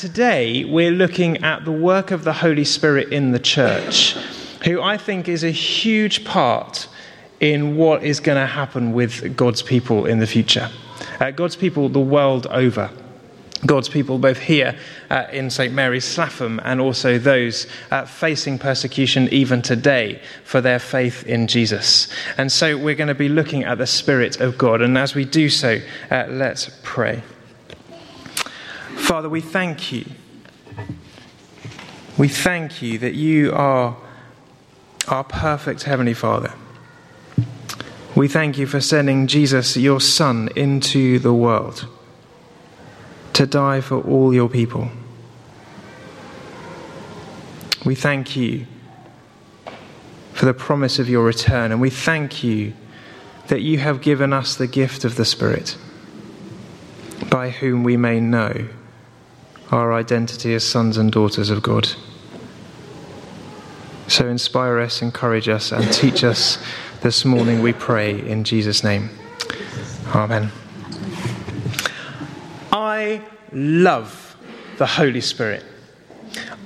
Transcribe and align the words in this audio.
today 0.00 0.64
we're 0.64 0.90
looking 0.90 1.44
at 1.44 1.66
the 1.66 1.70
work 1.70 2.10
of 2.10 2.24
the 2.24 2.32
Holy 2.32 2.64
Spirit 2.64 3.12
in 3.12 3.32
the 3.32 3.38
church, 3.38 4.14
who 4.64 4.80
I 4.80 4.96
think 4.96 5.28
is 5.28 5.44
a 5.44 5.50
huge 5.50 6.24
part 6.24 6.88
in 7.38 7.76
what 7.76 8.02
is 8.02 8.18
going 8.18 8.38
to 8.38 8.46
happen 8.46 8.94
with 8.94 9.36
God's 9.36 9.60
people 9.60 10.06
in 10.06 10.18
the 10.18 10.26
future. 10.26 10.70
Uh, 11.20 11.32
God's 11.32 11.54
people 11.54 11.90
the 11.90 12.00
world 12.00 12.46
over. 12.46 12.88
God's 13.66 13.90
people, 13.90 14.16
both 14.16 14.38
here 14.38 14.74
uh, 15.10 15.26
in 15.32 15.50
St. 15.50 15.74
Mary's 15.74 16.14
Clapham 16.14 16.62
and 16.64 16.80
also 16.80 17.18
those 17.18 17.66
uh, 17.90 18.06
facing 18.06 18.58
persecution 18.58 19.28
even 19.28 19.60
today 19.60 20.22
for 20.44 20.62
their 20.62 20.78
faith 20.78 21.26
in 21.26 21.46
Jesus. 21.46 22.08
And 22.38 22.50
so 22.50 22.78
we're 22.78 22.94
going 22.94 23.08
to 23.08 23.14
be 23.14 23.28
looking 23.28 23.64
at 23.64 23.76
the 23.76 23.86
Spirit 23.86 24.40
of 24.40 24.56
God. 24.56 24.80
And 24.80 24.96
as 24.96 25.14
we 25.14 25.26
do 25.26 25.50
so, 25.50 25.78
uh, 26.10 26.24
let's 26.30 26.70
pray. 26.82 27.22
Father, 29.00 29.28
we 29.28 29.40
thank 29.40 29.90
you. 29.90 30.04
We 32.16 32.28
thank 32.28 32.80
you 32.80 32.98
that 32.98 33.14
you 33.14 33.52
are 33.52 33.96
our 35.08 35.24
perfect 35.24 35.82
Heavenly 35.82 36.14
Father. 36.14 36.52
We 38.14 38.28
thank 38.28 38.58
you 38.58 38.66
for 38.66 38.80
sending 38.80 39.26
Jesus, 39.26 39.76
your 39.76 40.00
Son, 40.00 40.48
into 40.54 41.18
the 41.18 41.32
world 41.32 41.88
to 43.32 43.46
die 43.46 43.80
for 43.80 44.00
all 44.00 44.32
your 44.32 44.48
people. 44.48 44.90
We 47.84 47.94
thank 47.94 48.36
you 48.36 48.66
for 50.34 50.46
the 50.46 50.54
promise 50.54 50.98
of 50.98 51.08
your 51.08 51.24
return, 51.24 51.72
and 51.72 51.80
we 51.80 51.90
thank 51.90 52.44
you 52.44 52.74
that 53.48 53.62
you 53.62 53.78
have 53.78 54.02
given 54.02 54.32
us 54.32 54.54
the 54.54 54.66
gift 54.66 55.04
of 55.04 55.16
the 55.16 55.24
Spirit, 55.24 55.76
by 57.28 57.50
whom 57.50 57.82
we 57.82 57.96
may 57.96 58.20
know 58.20 58.68
our 59.70 59.92
identity 59.92 60.54
as 60.54 60.64
sons 60.64 60.96
and 60.96 61.12
daughters 61.12 61.50
of 61.50 61.62
God. 61.62 61.88
So 64.08 64.26
inspire 64.26 64.80
us, 64.80 65.02
encourage 65.02 65.48
us, 65.48 65.70
and 65.70 65.92
teach 65.92 66.24
us 66.24 66.58
this 67.00 67.24
morning, 67.24 67.62
we 67.62 67.72
pray 67.72 68.20
in 68.20 68.44
Jesus' 68.44 68.82
name. 68.82 69.08
Amen. 70.14 70.50
I 72.72 73.22
love 73.52 74.36
the 74.78 74.86
Holy 74.86 75.20
Spirit. 75.20 75.64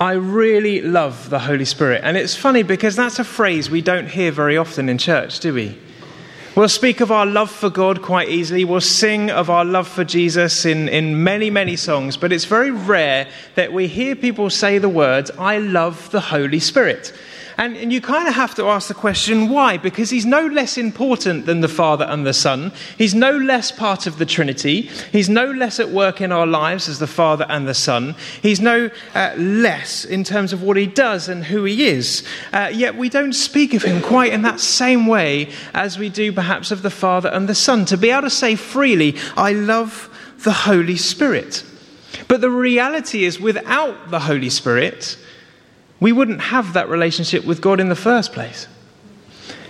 I 0.00 0.12
really 0.12 0.80
love 0.80 1.30
the 1.30 1.38
Holy 1.38 1.64
Spirit. 1.64 2.00
And 2.02 2.16
it's 2.16 2.34
funny 2.34 2.62
because 2.62 2.96
that's 2.96 3.18
a 3.18 3.24
phrase 3.24 3.70
we 3.70 3.80
don't 3.80 4.08
hear 4.08 4.32
very 4.32 4.56
often 4.56 4.88
in 4.88 4.98
church, 4.98 5.40
do 5.40 5.54
we? 5.54 5.78
We'll 6.56 6.68
speak 6.68 7.00
of 7.00 7.10
our 7.10 7.26
love 7.26 7.50
for 7.50 7.68
God 7.68 8.00
quite 8.00 8.28
easily. 8.28 8.64
We'll 8.64 8.80
sing 8.80 9.28
of 9.28 9.50
our 9.50 9.64
love 9.64 9.88
for 9.88 10.04
Jesus 10.04 10.64
in, 10.64 10.88
in 10.88 11.24
many, 11.24 11.50
many 11.50 11.74
songs. 11.74 12.16
But 12.16 12.32
it's 12.32 12.44
very 12.44 12.70
rare 12.70 13.26
that 13.56 13.72
we 13.72 13.88
hear 13.88 14.14
people 14.14 14.48
say 14.50 14.78
the 14.78 14.88
words, 14.88 15.32
I 15.36 15.58
love 15.58 16.12
the 16.12 16.20
Holy 16.20 16.60
Spirit. 16.60 17.12
And, 17.56 17.76
and 17.76 17.92
you 17.92 18.00
kind 18.00 18.26
of 18.26 18.34
have 18.34 18.54
to 18.56 18.66
ask 18.66 18.88
the 18.88 18.94
question 18.94 19.48
why? 19.48 19.76
Because 19.76 20.10
he's 20.10 20.26
no 20.26 20.46
less 20.46 20.76
important 20.76 21.46
than 21.46 21.60
the 21.60 21.68
Father 21.68 22.04
and 22.04 22.26
the 22.26 22.32
Son. 22.32 22.72
He's 22.98 23.14
no 23.14 23.36
less 23.36 23.70
part 23.70 24.06
of 24.06 24.18
the 24.18 24.26
Trinity. 24.26 24.90
He's 25.12 25.28
no 25.28 25.46
less 25.50 25.78
at 25.78 25.90
work 25.90 26.20
in 26.20 26.32
our 26.32 26.46
lives 26.46 26.88
as 26.88 26.98
the 26.98 27.06
Father 27.06 27.46
and 27.48 27.68
the 27.68 27.74
Son. 27.74 28.16
He's 28.42 28.60
no 28.60 28.90
uh, 29.14 29.34
less 29.36 30.04
in 30.04 30.24
terms 30.24 30.52
of 30.52 30.62
what 30.62 30.76
he 30.76 30.86
does 30.86 31.28
and 31.28 31.44
who 31.44 31.64
he 31.64 31.86
is. 31.86 32.26
Uh, 32.52 32.70
yet 32.72 32.96
we 32.96 33.08
don't 33.08 33.32
speak 33.32 33.74
of 33.74 33.82
him 33.82 34.02
quite 34.02 34.32
in 34.32 34.42
that 34.42 34.60
same 34.60 35.06
way 35.06 35.50
as 35.74 35.98
we 35.98 36.08
do 36.08 36.32
perhaps 36.32 36.70
of 36.70 36.82
the 36.82 36.90
Father 36.90 37.28
and 37.28 37.48
the 37.48 37.54
Son. 37.54 37.84
To 37.86 37.96
be 37.96 38.10
able 38.10 38.22
to 38.22 38.30
say 38.30 38.56
freely, 38.56 39.16
I 39.36 39.52
love 39.52 40.10
the 40.42 40.52
Holy 40.52 40.96
Spirit. 40.96 41.64
But 42.28 42.40
the 42.40 42.50
reality 42.50 43.24
is, 43.24 43.40
without 43.40 44.10
the 44.10 44.20
Holy 44.20 44.50
Spirit, 44.50 45.18
we 46.04 46.12
wouldn't 46.12 46.42
have 46.42 46.74
that 46.74 46.90
relationship 46.90 47.46
with 47.46 47.62
God 47.62 47.80
in 47.80 47.88
the 47.88 47.96
first 47.96 48.34
place. 48.34 48.68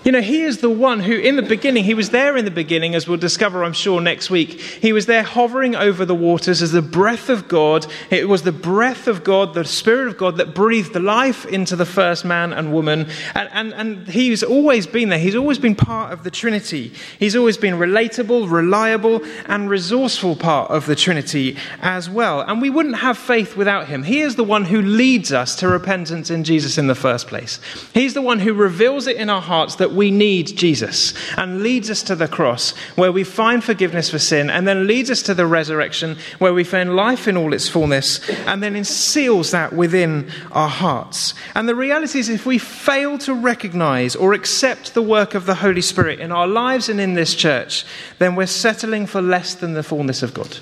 You 0.05 0.13
know, 0.13 0.21
he 0.21 0.43
is 0.43 0.59
the 0.59 0.69
one 0.69 1.01
who, 1.01 1.17
in 1.17 1.37
the 1.37 1.43
beginning, 1.43 1.85
he 1.85 1.95
was 1.95 2.11
there 2.11 2.37
in 2.37 2.45
the 2.45 2.51
beginning, 2.51 2.95
as 2.95 3.09
we'll 3.09 3.17
discover, 3.17 3.65
I'm 3.65 3.73
sure, 3.73 4.03
next 4.03 4.29
week. 4.29 4.61
He 4.61 4.93
was 4.93 5.07
there 5.07 5.23
hovering 5.23 5.75
over 5.75 6.05
the 6.05 6.15
waters 6.15 6.61
as 6.61 6.73
the 6.73 6.83
breath 6.83 7.31
of 7.31 7.49
God. 7.49 7.87
It 8.11 8.29
was 8.29 8.43
the 8.43 8.53
breath 8.53 9.09
of 9.09 9.25
God, 9.25 9.55
the 9.55 9.65
Spirit 9.65 10.09
of 10.09 10.19
God, 10.19 10.37
that 10.37 10.55
breathed 10.55 10.95
life 10.95 11.47
into 11.47 11.75
the 11.75 11.87
first 11.87 12.23
man 12.23 12.53
and 12.53 12.71
woman. 12.71 13.09
And, 13.35 13.49
and, 13.53 13.73
and 13.73 14.07
he's 14.07 14.43
always 14.43 14.87
been 14.87 15.09
there. 15.09 15.19
He's 15.19 15.35
always 15.35 15.59
been 15.59 15.75
part 15.75 16.13
of 16.13 16.23
the 16.23 16.31
Trinity. 16.31 16.93
He's 17.19 17.35
always 17.35 17.57
been 17.57 17.75
relatable, 17.75 18.51
reliable, 18.51 19.23
and 19.47 19.71
resourceful 19.71 20.37
part 20.37 20.71
of 20.71 20.85
the 20.85 20.97
Trinity 20.97 21.57
as 21.81 22.11
well. 22.11 22.43
And 22.43 22.61
we 22.61 22.69
wouldn't 22.69 22.97
have 22.97 23.17
faith 23.17 23.57
without 23.57 23.89
him. 23.89 24.03
He 24.03 24.21
is 24.21 24.37
the 24.37 24.45
one 24.45 24.67
who 24.67 24.83
leads 24.83 25.33
us 25.33 25.57
to 25.57 25.69
repentance 25.69 26.31
in 26.31 26.45
Jesus 26.45 26.77
in 26.77 26.89
the 26.89 26.95
first 26.95 27.27
place. 27.27 27.59
He's 27.95 28.13
the 28.13 28.21
one 28.21 28.41
who 28.41 28.53
reveals 28.53 29.07
it 29.07 29.17
in 29.17 29.31
our 29.31 29.41
hearts 29.41 29.77
that 29.77 29.94
we 29.95 30.11
need 30.11 30.47
Jesus 30.47 31.15
and 31.37 31.63
leads 31.63 31.91
us 31.91 32.03
to 32.05 32.17
the 32.17 32.29
cross 32.29 32.71
where 32.97 33.13
we 33.13 33.25
find 33.25 33.63
forgiveness 33.63 34.11
for 34.11 34.19
sin 34.19 34.51
and 34.51 34.67
then 34.67 34.87
leads 34.87 35.11
us 35.11 35.23
to 35.23 35.35
the 35.35 35.47
resurrection 35.47 36.17
where 36.39 36.55
we 36.55 36.65
find 36.65 36.97
life 36.97 37.27
in 37.29 37.37
all 37.37 37.53
its 37.53 37.69
fullness 37.69 38.29
and 38.47 38.63
then 38.63 38.85
seals 38.85 39.51
that 39.51 39.73
within 39.73 40.31
our 40.53 40.69
hearts. 40.69 41.35
And 41.55 41.69
the 41.69 41.75
reality 41.75 42.19
is, 42.19 42.29
if 42.29 42.47
we 42.47 42.59
fail 42.59 43.19
to 43.19 43.35
recognize 43.35 44.17
or 44.17 44.33
accept 44.33 44.95
the 44.95 45.03
work 45.03 45.35
of 45.35 45.47
the 45.47 45.57
Holy 45.57 45.81
Spirit 45.81 46.21
in 46.21 46.33
our 46.33 46.47
lives 46.47 46.89
and 46.89 47.01
in 47.01 47.15
this 47.15 47.35
church, 47.35 47.85
then 48.19 48.35
we're 48.35 48.47
settling 48.47 49.07
for 49.07 49.23
less 49.23 49.55
than 49.55 49.75
the 49.75 49.83
fullness 49.83 50.23
of 50.23 50.35
God. 50.35 50.59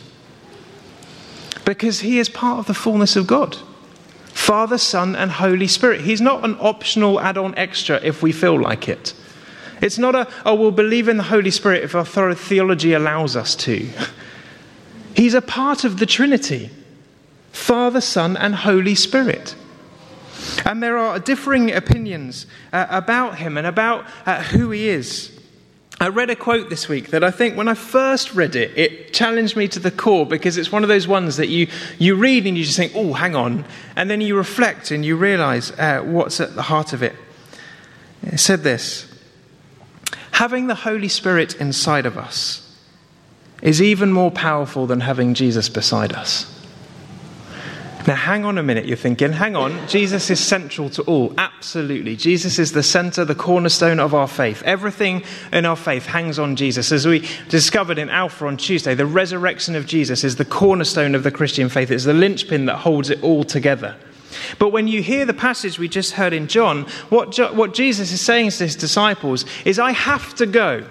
Because 1.65 2.00
He 2.00 2.19
is 2.19 2.28
part 2.28 2.59
of 2.59 2.66
the 2.66 2.75
fullness 2.75 3.16
of 3.16 3.26
God. 3.26 3.56
Father, 4.32 4.78
Son, 4.78 5.15
and 5.15 5.31
Holy 5.31 5.69
Spirit. 5.69 6.00
He's 6.00 6.21
not 6.21 6.44
an 6.44 6.56
optional 6.59 7.21
add 7.21 7.38
on 7.38 7.54
extra 7.56 8.00
if 8.03 8.22
we 8.22 8.32
feel 8.32 8.60
like 8.60 8.88
it. 8.88 9.15
It's 9.82 9.98
not 9.98 10.15
a, 10.15 10.28
oh, 10.47 10.54
we'll 10.54 10.70
believe 10.70 11.09
in 11.09 11.16
the 11.16 11.25
Holy 11.25 11.50
Spirit 11.50 11.82
if 11.82 11.94
our 11.94 12.34
theology 12.34 12.93
allows 12.93 13.37
us 13.37 13.56
to. 13.56 13.88
He's 15.15 15.34
a 15.34 15.43
part 15.43 15.84
of 15.84 15.98
the 15.98 16.06
Trinity 16.06 16.70
Father, 17.50 18.00
Son, 18.00 18.37
and 18.37 18.54
Holy 18.54 18.94
Spirit. 18.94 19.54
And 20.65 20.82
there 20.82 20.97
are 20.97 21.19
differing 21.19 21.71
opinions 21.71 22.47
uh, 22.72 22.87
about 22.88 23.38
him 23.38 23.59
and 23.59 23.66
about 23.66 24.06
uh, 24.25 24.42
who 24.42 24.71
he 24.71 24.88
is. 24.88 25.38
I 26.00 26.09
read 26.09 26.31
a 26.31 26.37
quote 26.37 26.71
this 26.71 26.88
week 26.88 27.10
that 27.10 27.22
I 27.22 27.31
think 27.31 27.56
when 27.56 27.69
I 27.69 27.75
first 27.75 28.34
read 28.34 28.56
it, 28.56 28.76
it 28.76 29.12
challenged 29.12 29.56
me 29.56 29.69
to 29.69 29.78
the 29.78 29.91
core 29.91 30.26
because 30.26 30.56
it's 30.56 30.72
one 30.72 30.82
of 30.82 30.88
those 30.88 31.06
ones 31.06 31.37
that 31.37 31.48
you, 31.48 31.69
you 31.98 32.15
read 32.15 32.47
and 32.47 32.56
you 32.56 32.65
just 32.65 32.76
think, 32.76 32.92
oh, 32.94 33.12
hang 33.12 33.37
on. 33.37 33.65
And 33.94 34.10
then 34.10 34.21
you 34.21 34.37
reflect 34.37 34.91
and 34.91 35.04
you 35.04 35.16
realize 35.16 35.71
uh, 35.72 36.03
what's 36.03 36.41
at 36.41 36.54
the 36.54 36.62
heart 36.62 36.92
of 36.92 37.03
it. 37.03 37.15
It 38.22 38.38
said 38.38 38.62
this 38.62 39.11
Having 40.32 40.66
the 40.66 40.75
Holy 40.75 41.09
Spirit 41.09 41.54
inside 41.54 42.06
of 42.06 42.19
us 42.19 42.59
is 43.62 43.81
even 43.81 44.12
more 44.12 44.31
powerful 44.31 44.87
than 44.87 45.00
having 45.00 45.34
Jesus 45.34 45.69
beside 45.69 46.12
us. 46.12 46.48
Now, 48.04 48.16
hang 48.16 48.44
on 48.44 48.59
a 48.59 48.65
minute, 48.65 48.87
you're 48.87 48.97
thinking, 48.97 49.31
hang 49.31 49.54
on, 49.54 49.87
Jesus 49.87 50.28
is 50.28 50.41
central 50.41 50.91
to 50.91 51.03
all. 51.03 51.32
Absolutely. 51.38 52.16
Jesus 52.16 52.59
is 52.59 52.72
the 52.72 52.82
center, 52.82 53.25
the 53.25 53.37
cornerstone 53.37 54.00
of 54.00 54.12
our 54.12 54.26
faith. 54.26 54.60
Everything 54.65 55.22
in 55.53 55.65
our 55.65 55.76
faith 55.76 56.06
hangs 56.06 56.41
on 56.41 56.56
Jesus. 56.56 56.91
As 56.91 57.06
we 57.06 57.28
discovered 57.48 57.98
in 57.98 58.10
Alpha 58.10 58.47
on 58.47 58.56
Tuesday, 58.56 58.97
the 58.97 59.06
resurrection 59.06 59.76
of 59.76 59.87
Jesus 59.87 60.25
is 60.25 60.34
the 60.34 60.44
cornerstone 60.44 61.15
of 61.15 61.22
the 61.22 61.31
Christian 61.31 61.69
faith, 61.69 61.92
it's 61.92 62.03
the 62.03 62.12
linchpin 62.12 62.66
that 62.66 62.78
holds 62.78 63.09
it 63.09 63.22
all 63.22 63.44
together. 63.44 63.94
But 64.58 64.70
when 64.70 64.88
you 64.88 65.02
hear 65.02 65.24
the 65.24 65.34
passage 65.34 65.78
we 65.78 65.88
just 65.88 66.12
heard 66.12 66.32
in 66.32 66.46
John, 66.48 66.82
what, 67.08 67.32
jo- 67.32 67.52
what 67.52 67.74
Jesus 67.74 68.12
is 68.12 68.20
saying 68.20 68.50
to 68.50 68.64
his 68.64 68.76
disciples 68.76 69.44
is, 69.64 69.78
I 69.78 69.92
have 69.92 70.34
to 70.36 70.46
go 70.46 70.84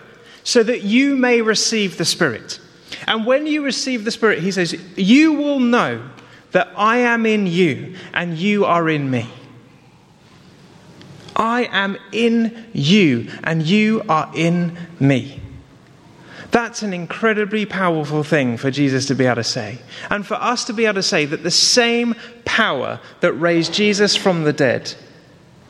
so 0.44 0.64
that 0.64 0.84
you 0.84 1.16
may 1.16 1.42
receive 1.42 1.98
the 1.98 2.06
Spirit. 2.06 2.60
And 3.08 3.26
when 3.26 3.48
you 3.48 3.64
receive 3.64 4.06
the 4.06 4.12
Spirit, 4.12 4.40
he 4.40 4.52
says, 4.52 4.74
You 4.96 5.34
will 5.34 5.60
know 5.60 6.04
that 6.52 6.70
I 6.76 6.98
am 6.98 7.26
in 7.26 7.48
you 7.48 7.96
and 8.14 8.38
you 8.38 8.66
are 8.66 8.90
in 8.90 9.10
me. 9.10 9.30
I 11.36 11.64
am 11.72 11.98
in 12.12 12.66
you 12.74 13.30
and 13.44 13.64
you 13.64 14.04
are 14.10 14.30
in 14.36 14.78
me. 15.00 15.40
That's 16.52 16.82
an 16.82 16.94
incredibly 16.94 17.66
powerful 17.66 18.24
thing 18.24 18.58
for 18.58 18.70
Jesus 18.72 19.06
to 19.06 19.16
be 19.16 19.26
able 19.26 19.38
to 19.38 19.44
say. 19.44 19.80
And 20.10 20.28
for 20.28 20.36
us 20.36 20.66
to 20.66 20.74
be 20.74 20.86
able 20.86 20.96
to 20.96 21.04
say 21.04 21.26
that 21.26 21.44
the 21.44 21.52
same 21.52 22.14
power 22.44 23.00
that 23.22 23.34
raised 23.34 23.74
Jesus 23.74 24.18
from 24.18 24.44
the 24.44 24.52
dead 24.52 24.94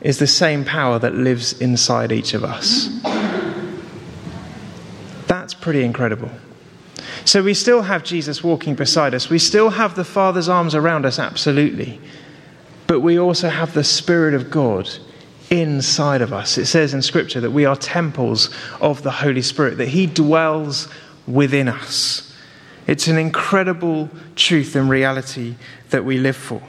is 0.00 0.18
the 0.18 0.26
same 0.26 0.64
power 0.64 0.98
that 0.98 1.14
lives 1.14 1.60
inside 1.60 2.10
each 2.10 2.34
of 2.34 2.42
us. 2.42 2.88
That's 5.28 5.54
pretty 5.54 5.84
incredible. 5.84 6.30
So 7.24 7.44
we 7.44 7.54
still 7.54 7.82
have 7.82 8.02
Jesus 8.02 8.42
walking 8.42 8.74
beside 8.74 9.14
us. 9.14 9.30
We 9.30 9.38
still 9.38 9.70
have 9.70 9.94
the 9.94 10.04
Father's 10.04 10.48
arms 10.48 10.74
around 10.74 11.06
us, 11.06 11.20
absolutely. 11.20 12.00
But 12.88 13.00
we 13.00 13.18
also 13.18 13.48
have 13.48 13.72
the 13.74 13.84
Spirit 13.84 14.34
of 14.34 14.50
God 14.50 14.90
inside 15.52 16.22
of 16.22 16.32
us. 16.32 16.56
It 16.56 16.64
says 16.64 16.94
in 16.94 17.02
Scripture 17.02 17.40
that 17.40 17.50
we 17.50 17.66
are 17.66 17.76
temples 17.76 18.48
of 18.80 19.02
the 19.02 19.10
Holy 19.10 19.42
Spirit, 19.42 19.76
that 19.76 19.88
He 19.88 20.06
dwells 20.06 20.88
within 21.26 21.68
us. 21.68 22.34
It's 22.86 23.06
an 23.06 23.18
incredible 23.18 24.08
truth 24.34 24.74
and 24.74 24.88
reality 24.88 25.56
that 25.90 26.04
we 26.04 26.16
live 26.16 26.36
for. 26.36 26.62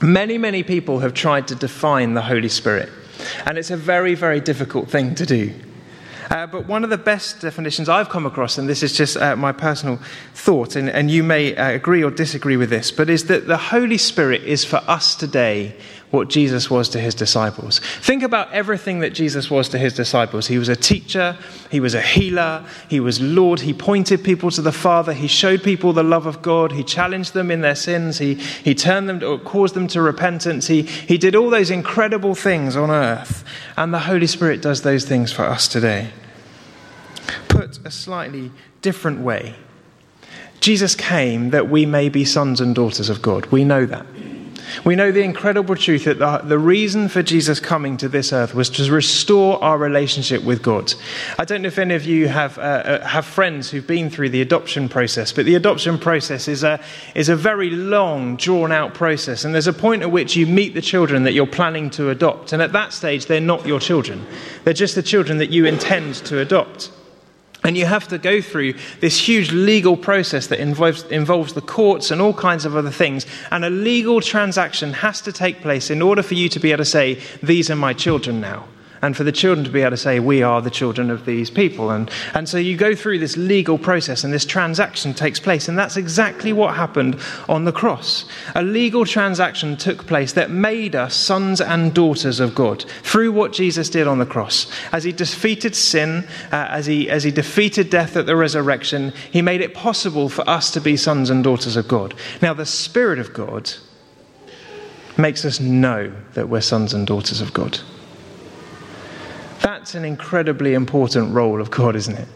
Many, 0.00 0.38
many 0.38 0.62
people 0.62 1.00
have 1.00 1.12
tried 1.12 1.46
to 1.48 1.54
define 1.54 2.14
the 2.14 2.22
Holy 2.22 2.48
Spirit, 2.48 2.88
and 3.44 3.58
it's 3.58 3.70
a 3.70 3.76
very, 3.76 4.14
very 4.14 4.40
difficult 4.40 4.90
thing 4.90 5.14
to 5.16 5.26
do. 5.26 5.52
Uh, 6.30 6.46
but 6.46 6.66
one 6.66 6.82
of 6.82 6.88
the 6.88 6.96
best 6.96 7.42
definitions 7.42 7.90
I've 7.90 8.08
come 8.08 8.24
across, 8.24 8.56
and 8.56 8.66
this 8.66 8.82
is 8.82 8.96
just 8.96 9.18
uh, 9.18 9.36
my 9.36 9.52
personal 9.52 9.98
thought, 10.32 10.76
and, 10.76 10.88
and 10.88 11.10
you 11.10 11.22
may 11.22 11.54
uh, 11.54 11.72
agree 11.72 12.02
or 12.02 12.10
disagree 12.10 12.56
with 12.56 12.70
this, 12.70 12.90
but 12.90 13.10
is 13.10 13.26
that 13.26 13.46
the 13.46 13.58
Holy 13.58 13.98
Spirit 13.98 14.42
is 14.44 14.64
for 14.64 14.78
us 14.88 15.14
today 15.14 15.76
what 16.12 16.28
Jesus 16.28 16.70
was 16.70 16.90
to 16.90 17.00
his 17.00 17.14
disciples. 17.14 17.80
Think 18.02 18.22
about 18.22 18.52
everything 18.52 19.00
that 19.00 19.14
Jesus 19.14 19.50
was 19.50 19.70
to 19.70 19.78
his 19.78 19.94
disciples. 19.94 20.46
He 20.46 20.58
was 20.58 20.68
a 20.68 20.76
teacher, 20.76 21.38
he 21.70 21.80
was 21.80 21.94
a 21.94 22.02
healer, 22.02 22.64
he 22.88 23.00
was 23.00 23.18
Lord, 23.18 23.60
he 23.60 23.72
pointed 23.72 24.22
people 24.22 24.50
to 24.50 24.60
the 24.60 24.72
Father, 24.72 25.14
he 25.14 25.26
showed 25.26 25.64
people 25.64 25.94
the 25.94 26.02
love 26.02 26.26
of 26.26 26.42
God, 26.42 26.72
he 26.72 26.84
challenged 26.84 27.32
them 27.32 27.50
in 27.50 27.62
their 27.62 27.74
sins, 27.74 28.18
he, 28.18 28.34
he 28.34 28.74
turned 28.74 29.08
them 29.08 29.24
or 29.24 29.38
caused 29.38 29.74
them 29.74 29.88
to 29.88 30.02
repentance. 30.02 30.66
He, 30.66 30.82
he 30.82 31.16
did 31.16 31.34
all 31.34 31.48
those 31.48 31.70
incredible 31.70 32.34
things 32.34 32.76
on 32.76 32.90
earth, 32.90 33.42
and 33.78 33.94
the 33.94 34.00
Holy 34.00 34.26
Spirit 34.26 34.60
does 34.60 34.82
those 34.82 35.06
things 35.06 35.32
for 35.32 35.44
us 35.44 35.66
today. 35.66 36.10
Put 37.48 37.78
a 37.86 37.90
slightly 37.90 38.52
different 38.82 39.20
way, 39.20 39.54
Jesus 40.60 40.94
came 40.94 41.50
that 41.50 41.70
we 41.70 41.86
may 41.86 42.10
be 42.10 42.26
sons 42.26 42.60
and 42.60 42.74
daughters 42.74 43.08
of 43.08 43.22
God. 43.22 43.46
We 43.46 43.64
know 43.64 43.86
that. 43.86 44.04
We 44.84 44.96
know 44.96 45.12
the 45.12 45.22
incredible 45.22 45.76
truth 45.76 46.04
that 46.04 46.18
the, 46.18 46.38
the, 46.38 46.58
reason 46.58 47.08
for 47.08 47.22
Jesus 47.22 47.60
coming 47.60 47.96
to 47.98 48.08
this 48.08 48.32
earth 48.32 48.54
was 48.54 48.70
to 48.70 48.90
restore 48.90 49.62
our 49.62 49.78
relationship 49.78 50.42
with 50.44 50.62
God. 50.62 50.94
I 51.38 51.44
don't 51.44 51.62
know 51.62 51.68
if 51.68 51.78
any 51.78 51.94
of 51.94 52.04
you 52.04 52.28
have, 52.28 52.58
uh, 52.58 52.60
uh, 52.62 53.06
have 53.06 53.24
friends 53.24 53.70
who've 53.70 53.86
been 53.86 54.10
through 54.10 54.30
the 54.30 54.40
adoption 54.40 54.88
process, 54.88 55.32
but 55.32 55.44
the 55.44 55.54
adoption 55.54 55.98
process 55.98 56.48
is 56.48 56.64
a, 56.64 56.80
is 57.14 57.28
a 57.28 57.36
very 57.36 57.70
long, 57.70 58.36
drawn 58.36 58.72
out 58.72 58.94
process. 58.94 59.44
And 59.44 59.54
there's 59.54 59.66
a 59.66 59.72
point 59.72 60.02
at 60.02 60.10
which 60.10 60.36
you 60.36 60.46
meet 60.46 60.74
the 60.74 60.82
children 60.82 61.24
that 61.24 61.32
you're 61.32 61.46
planning 61.46 61.90
to 61.90 62.10
adopt. 62.10 62.52
And 62.52 62.62
at 62.62 62.72
that 62.72 62.92
stage, 62.92 63.26
they're 63.26 63.40
not 63.40 63.66
your 63.66 63.80
children, 63.80 64.26
they're 64.64 64.74
just 64.74 64.94
the 64.94 65.02
children 65.02 65.38
that 65.38 65.50
you 65.50 65.66
intend 65.66 66.14
to 66.26 66.38
adopt. 66.40 66.90
And 67.64 67.76
you 67.76 67.86
have 67.86 68.08
to 68.08 68.18
go 68.18 68.40
through 68.40 68.74
this 69.00 69.18
huge 69.18 69.52
legal 69.52 69.96
process 69.96 70.48
that 70.48 70.58
involves, 70.58 71.04
involves, 71.04 71.52
the 71.52 71.60
courts 71.60 72.10
and 72.10 72.20
all 72.20 72.34
kinds 72.34 72.64
of 72.64 72.74
other 72.74 72.90
things. 72.90 73.24
And 73.50 73.64
a 73.64 73.70
legal 73.70 74.20
transaction 74.20 74.92
has 74.94 75.20
to 75.22 75.32
take 75.32 75.60
place 75.60 75.88
in 75.90 76.02
order 76.02 76.22
for 76.22 76.34
you 76.34 76.48
to 76.48 76.58
be 76.58 76.72
able 76.72 76.78
to 76.78 76.84
say, 76.84 77.20
These 77.42 77.70
are 77.70 77.76
my 77.76 77.92
children 77.92 78.40
now 78.40 78.66
and 79.02 79.16
for 79.16 79.24
the 79.24 79.32
children 79.32 79.64
to 79.64 79.70
be 79.70 79.80
able 79.80 79.90
to 79.90 79.96
say, 79.96 80.20
We 80.20 80.42
are 80.42 80.62
the 80.62 80.70
children 80.70 81.10
of 81.10 81.26
these 81.26 81.50
people. 81.50 81.90
And, 81.90 82.08
and 82.34 82.48
so 82.48 82.56
you 82.56 82.76
go 82.76 82.94
through 82.94 83.18
this 83.18 83.36
legal 83.36 83.76
process, 83.76 84.22
and 84.22 84.32
this 84.32 84.46
transaction 84.46 85.12
takes 85.12 85.40
place. 85.40 85.68
And 85.68 85.76
that's 85.76 85.96
exactly 85.96 86.52
what 86.52 86.76
happened 86.76 87.18
on 87.48 87.64
the 87.64 87.72
cross. 87.72 88.24
A 88.54 88.62
legal 88.62 89.04
transaction 89.04 89.76
took 89.76 90.06
place 90.06 90.32
that 90.34 90.50
made 90.50 90.94
us 90.94 91.16
sons 91.16 91.60
and 91.60 91.92
daughters 91.92 92.38
of 92.38 92.54
God 92.54 92.84
through 93.02 93.32
what 93.32 93.52
Jesus 93.52 93.90
did 93.90 94.06
on 94.06 94.20
the 94.20 94.26
cross. 94.26 94.70
As 94.92 95.02
he 95.02 95.10
defeated 95.10 95.74
sin, 95.74 96.24
uh, 96.52 96.68
as, 96.70 96.86
he, 96.86 97.10
as 97.10 97.24
he 97.24 97.32
defeated 97.32 97.90
death 97.90 98.16
at 98.16 98.26
the 98.26 98.36
resurrection, 98.36 99.12
he 99.32 99.42
made 99.42 99.60
it 99.60 99.74
possible 99.74 100.28
for 100.28 100.48
us 100.48 100.70
to 100.70 100.80
be 100.80 100.96
sons 100.96 101.28
and 101.28 101.42
daughters 101.42 101.74
of 101.74 101.88
God. 101.88 102.14
Now, 102.40 102.54
the 102.54 102.66
Spirit 102.66 103.18
of 103.18 103.34
God 103.34 103.72
makes 105.18 105.44
us 105.44 105.58
know 105.58 106.12
that 106.34 106.48
we're 106.48 106.60
sons 106.60 106.94
and 106.94 107.04
daughters 107.04 107.40
of 107.40 107.52
God. 107.52 107.80
That's 109.82 109.96
an 109.96 110.04
incredibly 110.04 110.74
important 110.74 111.34
role 111.34 111.60
of 111.60 111.72
God, 111.72 111.96
isn't 111.96 112.16
it? 112.16 112.28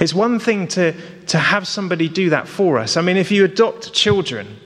It's 0.00 0.14
one 0.14 0.38
thing 0.38 0.66
to, 0.68 0.94
to 1.26 1.36
have 1.38 1.68
somebody 1.68 2.08
do 2.08 2.30
that 2.30 2.48
for 2.48 2.78
us. 2.78 2.96
I 2.96 3.02
mean, 3.02 3.18
if 3.18 3.30
you 3.30 3.44
adopt 3.44 3.92
children, 3.92 4.56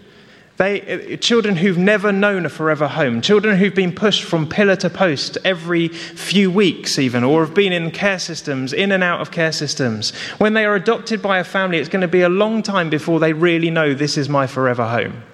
they, 0.58 1.16
children 1.20 1.56
who've 1.56 1.76
never 1.76 2.12
known 2.12 2.46
a 2.46 2.50
forever 2.50 2.86
home, 2.86 3.20
children 3.20 3.56
who've 3.56 3.74
been 3.74 3.92
pushed 3.92 4.22
from 4.22 4.48
pillar 4.48 4.76
to 4.76 4.88
post 4.88 5.38
every 5.44 5.88
few 5.88 6.52
weeks, 6.52 7.00
even, 7.00 7.24
or 7.24 7.44
have 7.44 7.52
been 7.52 7.72
in 7.72 7.90
care 7.90 8.20
systems, 8.20 8.72
in 8.72 8.92
and 8.92 9.02
out 9.02 9.20
of 9.20 9.32
care 9.32 9.50
systems. 9.50 10.14
When 10.38 10.54
they 10.54 10.66
are 10.66 10.76
adopted 10.76 11.20
by 11.20 11.40
a 11.40 11.44
family, 11.44 11.78
it's 11.78 11.88
going 11.88 12.02
to 12.02 12.06
be 12.06 12.20
a 12.20 12.28
long 12.28 12.62
time 12.62 12.90
before 12.90 13.18
they 13.18 13.32
really 13.32 13.70
know 13.70 13.92
this 13.92 14.16
is 14.16 14.28
my 14.28 14.46
forever 14.46 14.86
home. 14.86 15.24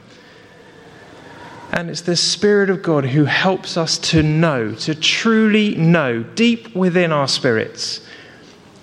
And 1.75 1.91
it's 1.91 2.03
the 2.03 2.15
Spirit 2.15 2.71
of 2.71 2.83
God 2.83 3.05
who 3.05 3.25
helps 3.25 3.77
us 3.77 3.99
to 3.99 4.23
know, 4.23 4.77
to 4.77 4.95
truly 4.95 5.75
know 5.75 6.23
deep 6.23 6.73
within 6.73 7.11
our 7.11 7.27
spirits 7.27 8.01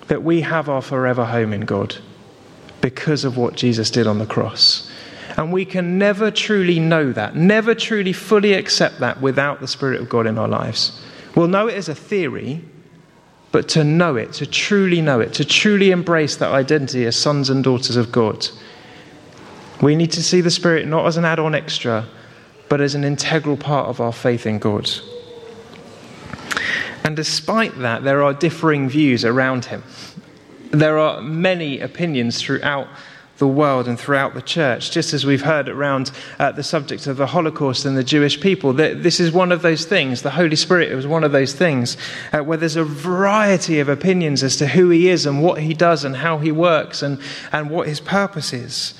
that 0.08 0.22
we 0.22 0.42
have 0.42 0.68
our 0.68 0.82
forever 0.82 1.24
home 1.24 1.54
in 1.54 1.62
God 1.62 1.96
because 2.82 3.24
of 3.24 3.38
what 3.38 3.54
Jesus 3.54 3.90
did 3.90 4.06
on 4.06 4.18
the 4.18 4.26
cross. 4.26 4.90
And 5.38 5.50
we 5.50 5.64
can 5.64 5.96
never 5.96 6.30
truly 6.30 6.78
know 6.78 7.12
that, 7.12 7.34
never 7.34 7.74
truly 7.74 8.12
fully 8.12 8.52
accept 8.52 9.00
that 9.00 9.22
without 9.22 9.60
the 9.60 9.68
Spirit 9.68 9.98
of 9.98 10.10
God 10.10 10.26
in 10.26 10.36
our 10.36 10.48
lives. 10.48 11.00
We'll 11.34 11.48
know 11.48 11.68
it 11.68 11.76
as 11.76 11.88
a 11.88 11.94
theory, 11.94 12.62
but 13.52 13.70
to 13.70 13.84
know 13.84 14.16
it, 14.16 14.34
to 14.34 14.44
truly 14.44 15.00
know 15.00 15.18
it, 15.18 15.32
to 15.34 15.46
truly 15.46 15.92
embrace 15.92 16.36
that 16.36 16.52
identity 16.52 17.06
as 17.06 17.16
sons 17.16 17.48
and 17.48 17.64
daughters 17.64 17.96
of 17.96 18.12
God, 18.12 18.48
we 19.80 19.96
need 19.96 20.12
to 20.12 20.22
see 20.22 20.42
the 20.42 20.50
Spirit 20.50 20.86
not 20.86 21.06
as 21.06 21.16
an 21.16 21.24
add 21.24 21.38
on 21.38 21.54
extra 21.54 22.06
but 22.72 22.80
as 22.80 22.94
an 22.94 23.04
integral 23.04 23.58
part 23.58 23.86
of 23.88 24.00
our 24.00 24.14
faith 24.14 24.46
in 24.46 24.58
God. 24.58 24.90
And 27.04 27.14
despite 27.14 27.78
that, 27.80 28.02
there 28.02 28.22
are 28.22 28.32
differing 28.32 28.88
views 28.88 29.26
around 29.26 29.66
him. 29.66 29.84
There 30.70 30.96
are 30.96 31.20
many 31.20 31.80
opinions 31.80 32.40
throughout 32.40 32.88
the 33.36 33.46
world 33.46 33.88
and 33.88 34.00
throughout 34.00 34.32
the 34.32 34.40
church, 34.40 34.90
just 34.90 35.12
as 35.12 35.26
we've 35.26 35.42
heard 35.42 35.68
around 35.68 36.12
uh, 36.38 36.52
the 36.52 36.62
subject 36.62 37.06
of 37.06 37.18
the 37.18 37.26
Holocaust 37.26 37.84
and 37.84 37.94
the 37.94 38.02
Jewish 38.02 38.40
people. 38.40 38.72
This 38.72 39.20
is 39.20 39.32
one 39.32 39.52
of 39.52 39.60
those 39.60 39.84
things. 39.84 40.22
The 40.22 40.30
Holy 40.30 40.56
Spirit 40.56 40.94
was 40.96 41.06
one 41.06 41.24
of 41.24 41.32
those 41.32 41.52
things 41.52 41.98
uh, 42.32 42.40
where 42.40 42.56
there's 42.56 42.76
a 42.76 42.84
variety 42.84 43.80
of 43.80 43.90
opinions 43.90 44.42
as 44.42 44.56
to 44.56 44.66
who 44.66 44.88
he 44.88 45.10
is 45.10 45.26
and 45.26 45.42
what 45.42 45.60
he 45.60 45.74
does 45.74 46.06
and 46.06 46.16
how 46.16 46.38
he 46.38 46.52
works 46.52 47.02
and, 47.02 47.20
and 47.52 47.68
what 47.68 47.86
his 47.86 48.00
purpose 48.00 48.54
is. 48.54 48.94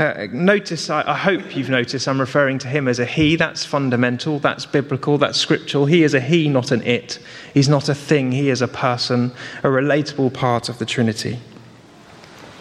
Uh, 0.00 0.26
notice, 0.32 0.88
I, 0.88 1.02
I, 1.06 1.14
hope 1.14 1.54
you've 1.54 1.68
noticed, 1.68 2.08
I'm 2.08 2.18
referring 2.18 2.58
to 2.60 2.68
him 2.68 2.88
as 2.88 2.98
a 2.98 3.04
he. 3.04 3.36
That's 3.36 3.66
fundamental, 3.66 4.38
that's 4.38 4.64
biblical, 4.64 5.18
that's 5.18 5.38
scriptural. 5.38 5.84
He 5.84 6.04
is 6.04 6.14
a 6.14 6.20
he, 6.20 6.48
not 6.48 6.70
an 6.70 6.82
it. 6.84 7.18
He's 7.52 7.68
not 7.68 7.90
a 7.90 7.94
thing, 7.94 8.32
he 8.32 8.48
is 8.48 8.62
a 8.62 8.68
person, 8.68 9.30
a 9.58 9.66
relatable 9.66 10.32
part 10.32 10.70
of 10.70 10.78
the 10.78 10.86
Trinity. 10.86 11.38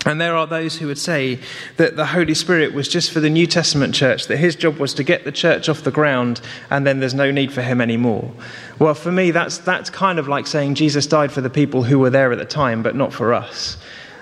And 0.05 0.19
there 0.19 0.35
are 0.35 0.47
those 0.47 0.79
who 0.79 0.87
would 0.87 0.97
say 0.97 1.39
that 1.77 1.95
the 1.95 2.07
Holy 2.07 2.33
Spirit 2.33 2.73
was 2.73 2.89
just 2.89 3.09
for 3.09 3.21
the 3.21 3.29
New 3.29 3.47
Testament 3.47 3.95
church, 3.95 4.27
that 4.27 4.35
his 4.35 4.57
job 4.57 4.75
was 4.75 4.93
to 4.95 5.03
get 5.05 5.23
the 5.23 5.31
church 5.31 5.69
off 5.69 5.83
the 5.83 5.91
ground 5.91 6.41
and 6.69 6.85
then 6.85 6.99
there's 6.99 7.13
no 7.13 7.31
need 7.31 7.53
for 7.53 7.61
him 7.61 7.79
anymore. 7.79 8.33
Well, 8.79 8.95
for 8.95 9.13
me, 9.13 9.31
that's, 9.31 9.59
that's 9.59 9.89
kind 9.89 10.19
of 10.19 10.27
like 10.27 10.45
saying 10.45 10.75
Jesus 10.75 11.07
died 11.07 11.31
for 11.31 11.39
the 11.39 11.49
people 11.49 11.83
who 11.83 11.99
were 11.99 12.09
there 12.09 12.33
at 12.33 12.37
the 12.37 12.43
time, 12.43 12.83
but 12.83 12.97
not 12.97 13.13
for 13.13 13.33
us 13.33 13.77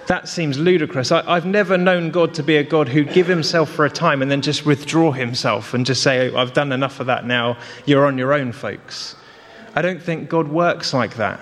that 0.07 0.27
seems 0.29 0.57
ludicrous. 0.57 1.11
I, 1.11 1.33
have 1.33 1.45
never 1.45 1.77
known 1.77 2.11
God 2.11 2.33
to 2.35 2.43
be 2.43 2.57
a 2.57 2.63
God 2.63 2.87
who'd 2.87 3.11
give 3.13 3.27
himself 3.27 3.69
for 3.69 3.85
a 3.85 3.89
time 3.89 4.21
and 4.21 4.31
then 4.31 4.41
just 4.41 4.65
withdraw 4.65 5.11
himself 5.11 5.73
and 5.73 5.85
just 5.85 6.01
say, 6.01 6.31
oh, 6.31 6.37
I've 6.37 6.53
done 6.53 6.71
enough 6.71 6.99
of 6.99 7.07
that 7.07 7.25
now, 7.25 7.57
you're 7.85 8.05
on 8.05 8.17
your 8.17 8.33
own, 8.33 8.53
folks. 8.53 9.15
I 9.75 9.81
don't 9.81 10.01
think 10.01 10.29
God 10.29 10.47
works 10.47 10.93
like 10.93 11.15
that. 11.17 11.39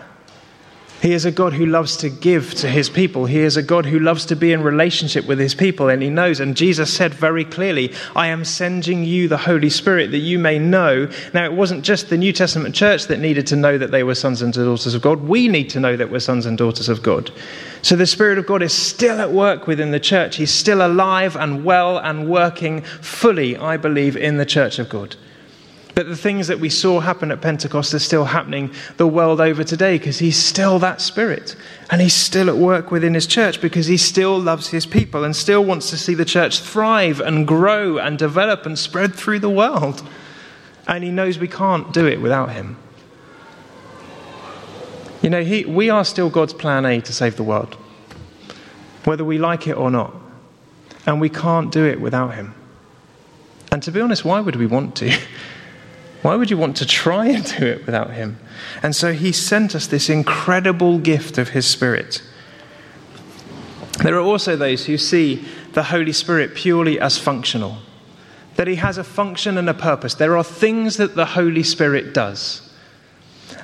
He 1.02 1.14
is 1.14 1.26
a 1.26 1.32
God 1.32 1.54
who 1.54 1.66
loves 1.66 1.98
to 1.98 2.10
give 2.10 2.54
to 2.56 2.70
his 2.70 2.90
people. 2.90 3.26
He 3.26 3.40
is 3.40 3.58
a 3.58 3.64
God 3.64 3.86
who 3.86 4.00
loves 4.00 4.26
to 4.26 4.36
be 4.36 4.52
in 4.52 4.64
relationship 4.64 5.28
with 5.28 5.40
his 5.40 5.54
people, 5.54 5.90
and 5.90 6.02
he 6.02 6.10
knows. 6.10 6.40
And 6.40 6.58
Jesus 6.58 6.92
said 6.92 7.14
very 7.14 7.46
clearly, 7.46 7.94
I 8.16 8.28
am 8.28 8.44
sending 8.44 9.04
you 9.04 9.28
the 9.28 9.38
Holy 9.38 9.70
Spirit 9.70 10.12
that 10.12 10.20
you 10.20 10.40
may 10.40 10.58
know. 10.58 11.10
Now, 11.34 11.46
it 11.46 11.54
wasn't 11.54 11.84
just 11.84 12.10
the 12.10 12.18
New 12.18 12.34
Testament 12.34 12.74
church 12.74 13.06
that 13.06 13.20
needed 13.20 13.46
to 13.48 13.56
know 13.56 13.78
that 13.78 13.92
they 13.92 14.04
were 14.04 14.16
sons 14.16 14.42
and 14.42 14.54
daughters 14.54 14.96
of 14.96 15.02
God. 15.02 15.22
We 15.22 15.48
need 15.48 15.70
to 15.72 15.80
know 15.80 15.96
that 15.96 16.10
we're 16.10 16.20
sons 16.20 16.46
and 16.46 16.58
daughters 16.58 16.90
of 16.90 17.04
God. 17.04 17.30
So 17.82 17.96
the 17.96 18.08
Spirit 18.08 18.40
of 18.40 18.48
God 18.48 18.64
is 18.64 18.74
still 18.74 19.22
at 19.22 19.32
work 19.32 19.68
within 19.68 19.92
the 19.92 20.00
church. 20.00 20.38
He's 20.38 20.52
still 20.52 20.84
alive 20.86 21.36
and 21.36 21.64
well 21.64 22.00
and 22.00 22.28
working 22.28 22.82
fully, 22.82 23.58
I 23.58 23.78
believe, 23.78 24.18
in 24.18 24.38
the 24.38 24.46
church 24.46 24.80
of 24.80 24.90
God. 24.90 25.16
But 25.96 26.10
the 26.10 26.18
things 26.18 26.48
that 26.48 26.60
we 26.60 26.70
saw 26.70 27.00
happen 27.00 27.32
at 27.32 27.40
Pentecost 27.40 27.94
are 27.94 28.00
still 28.00 28.26
happening 28.26 28.74
the 28.98 29.08
world 29.08 29.40
over 29.40 29.64
today 29.64 29.98
because 29.98 30.20
he's 30.20 30.36
still 30.38 30.78
that 30.80 31.00
spirit. 31.00 31.56
And 31.90 32.02
he's 32.02 32.14
still 32.14 32.50
at 32.50 32.58
work 32.58 32.92
within 32.92 33.14
his 33.14 33.26
church 33.26 33.62
because 33.62 33.88
he 33.88 33.96
still 33.96 34.38
loves 34.38 34.68
his 34.68 34.86
people 34.86 35.24
and 35.24 35.34
still 35.34 35.64
wants 35.64 35.90
to 35.92 35.98
see 35.98 36.14
the 36.14 36.26
church 36.26 36.60
thrive 36.60 37.22
and 37.22 37.48
grow 37.48 37.98
and 37.98 38.20
develop 38.20 38.66
and 38.66 38.78
spread 38.78 39.16
through 39.16 39.40
the 39.40 39.50
world. 39.50 40.06
And 40.86 41.02
he 41.02 41.12
knows 41.12 41.40
we 41.40 41.48
can't 41.48 41.94
do 41.94 42.06
it 42.06 42.20
without 42.22 42.52
him. 42.52 42.76
You 45.22 45.30
know, 45.30 45.46
he, 45.46 45.64
we 45.64 45.90
are 45.90 46.04
still 46.04 46.30
God's 46.30 46.54
plan 46.54 46.86
A 46.86 47.00
to 47.00 47.14
save 47.14 47.38
the 47.38 47.44
world, 47.44 47.76
whether 49.06 49.24
we 49.24 49.38
like 49.38 49.66
it 49.66 49.78
or 49.78 49.90
not. 49.90 50.14
And 51.08 51.22
we 51.22 51.30
can't 51.30 51.72
do 51.72 51.86
it 51.86 52.02
without 52.02 52.36
him. 52.36 52.54
And 53.72 53.82
to 53.84 53.92
be 53.92 54.02
honest, 54.02 54.26
why 54.26 54.42
would 54.42 54.58
we 54.58 54.66
want 54.66 54.98
to? 54.98 55.18
Why 56.26 56.36
would 56.36 56.50
you 56.50 56.58
want 56.58 56.76
to 56.78 56.88
try 56.88 57.28
and 57.28 57.46
do 57.46 57.68
it 57.68 57.86
without 57.86 58.14
Him? 58.14 58.40
And 58.82 58.96
so 58.96 59.14
He 59.14 59.32
sent 59.32 59.76
us 59.76 59.86
this 59.86 60.10
incredible 60.10 60.98
gift 60.98 61.38
of 61.38 61.50
His 61.50 61.68
Spirit. 61.68 62.24
There 64.02 64.16
are 64.16 64.22
also 64.22 64.56
those 64.56 64.88
who 64.88 64.98
see 64.98 65.46
the 65.74 65.84
Holy 65.84 66.12
Spirit 66.12 66.56
purely 66.56 67.00
as 67.00 67.20
functional, 67.20 67.78
that 68.56 68.68
he 68.68 68.78
has 68.78 68.98
a 68.98 69.04
function 69.04 69.56
and 69.56 69.70
a 69.70 69.76
purpose. 69.76 70.16
There 70.16 70.36
are 70.36 70.44
things 70.44 70.98
that 70.98 71.16
the 71.16 71.28
Holy 71.28 71.62
Spirit 71.62 72.12
does. 72.12 72.65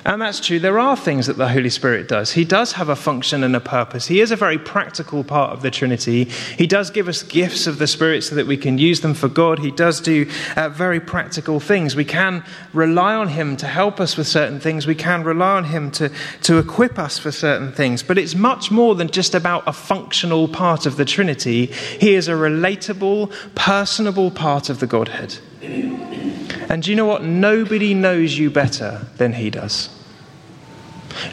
And 0.04 0.20
that's 0.20 0.40
true. 0.40 0.58
There 0.58 0.80
are 0.80 0.96
things 0.96 1.28
that 1.28 1.36
the 1.36 1.48
Holy 1.48 1.70
Spirit 1.70 2.08
does. 2.08 2.32
He 2.32 2.44
does 2.44 2.72
have 2.72 2.88
a 2.88 2.96
function 2.96 3.44
and 3.44 3.54
a 3.54 3.60
purpose. 3.60 4.06
He 4.06 4.20
is 4.20 4.32
a 4.32 4.36
very 4.36 4.58
practical 4.58 5.22
part 5.22 5.52
of 5.52 5.62
the 5.62 5.70
Trinity. 5.70 6.24
He 6.24 6.66
does 6.66 6.90
give 6.90 7.06
us 7.06 7.22
gifts 7.22 7.68
of 7.68 7.78
the 7.78 7.86
Spirit 7.86 8.22
so 8.22 8.34
that 8.34 8.48
we 8.48 8.56
can 8.56 8.78
use 8.78 9.00
them 9.00 9.14
for 9.14 9.28
God. 9.28 9.60
He 9.60 9.70
does 9.70 10.00
do 10.00 10.28
uh, 10.56 10.70
very 10.70 10.98
practical 10.98 11.60
things. 11.60 11.94
We 11.94 12.04
can 12.04 12.44
rely 12.72 13.14
on 13.14 13.28
Him 13.28 13.56
to 13.58 13.66
help 13.66 14.00
us 14.00 14.16
with 14.16 14.26
certain 14.26 14.58
things. 14.58 14.88
We 14.88 14.96
can 14.96 15.22
rely 15.22 15.56
on 15.56 15.64
Him 15.64 15.92
to, 15.92 16.10
to 16.42 16.58
equip 16.58 16.98
us 16.98 17.18
for 17.18 17.30
certain 17.30 17.70
things. 17.70 18.02
But 18.02 18.18
it's 18.18 18.34
much 18.34 18.72
more 18.72 18.96
than 18.96 19.08
just 19.08 19.36
about 19.36 19.62
a 19.68 19.72
functional 19.72 20.48
part 20.48 20.84
of 20.84 20.96
the 20.96 21.04
Trinity. 21.04 21.66
He 21.66 22.14
is 22.14 22.26
a 22.26 22.32
relatable, 22.32 23.32
personable 23.54 24.32
part 24.32 24.68
of 24.68 24.80
the 24.80 24.88
Godhead. 24.88 25.38
And 25.62 26.82
do 26.82 26.90
you 26.90 26.96
know 26.96 27.06
what? 27.06 27.22
Nobody 27.22 27.94
knows 27.94 28.36
you 28.36 28.50
better 28.50 29.06
than 29.16 29.34
He 29.34 29.50
does. 29.50 29.88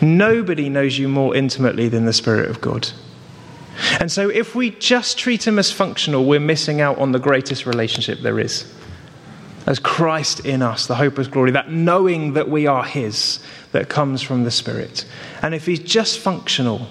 Nobody 0.02 0.70
knows 0.70 0.98
you 0.98 1.08
more 1.08 1.36
intimately 1.36 1.88
than 1.88 2.06
the 2.06 2.14
Spirit 2.14 2.50
of 2.50 2.62
God. 2.62 2.90
And 4.00 4.12
so, 4.12 4.30
if 4.30 4.56
we 4.56 4.72
just 4.72 5.18
treat 5.18 5.48
Him 5.48 5.58
as 5.58 5.72
functional, 5.72 6.26
we're 6.26 6.40
missing 6.40 6.82
out 6.82 6.98
on 6.98 7.12
the 7.12 7.20
greatest 7.20 7.66
relationship 7.66 8.20
there 8.20 8.40
is. 8.40 8.72
As 9.66 9.80
Christ 9.80 10.46
in 10.46 10.62
us, 10.62 10.88
the 10.88 10.96
hope 10.96 11.18
of 11.18 11.32
glory, 11.32 11.52
that 11.52 11.72
knowing 11.72 12.34
that 12.34 12.50
we 12.50 12.68
are 12.68 12.84
His 12.84 13.40
that 13.72 13.88
comes 13.88 14.22
from 14.22 14.44
the 14.44 14.52
Spirit. 14.52 15.06
And 15.42 15.56
if 15.56 15.66
He's 15.66 15.80
just 15.80 16.20
functional, 16.20 16.88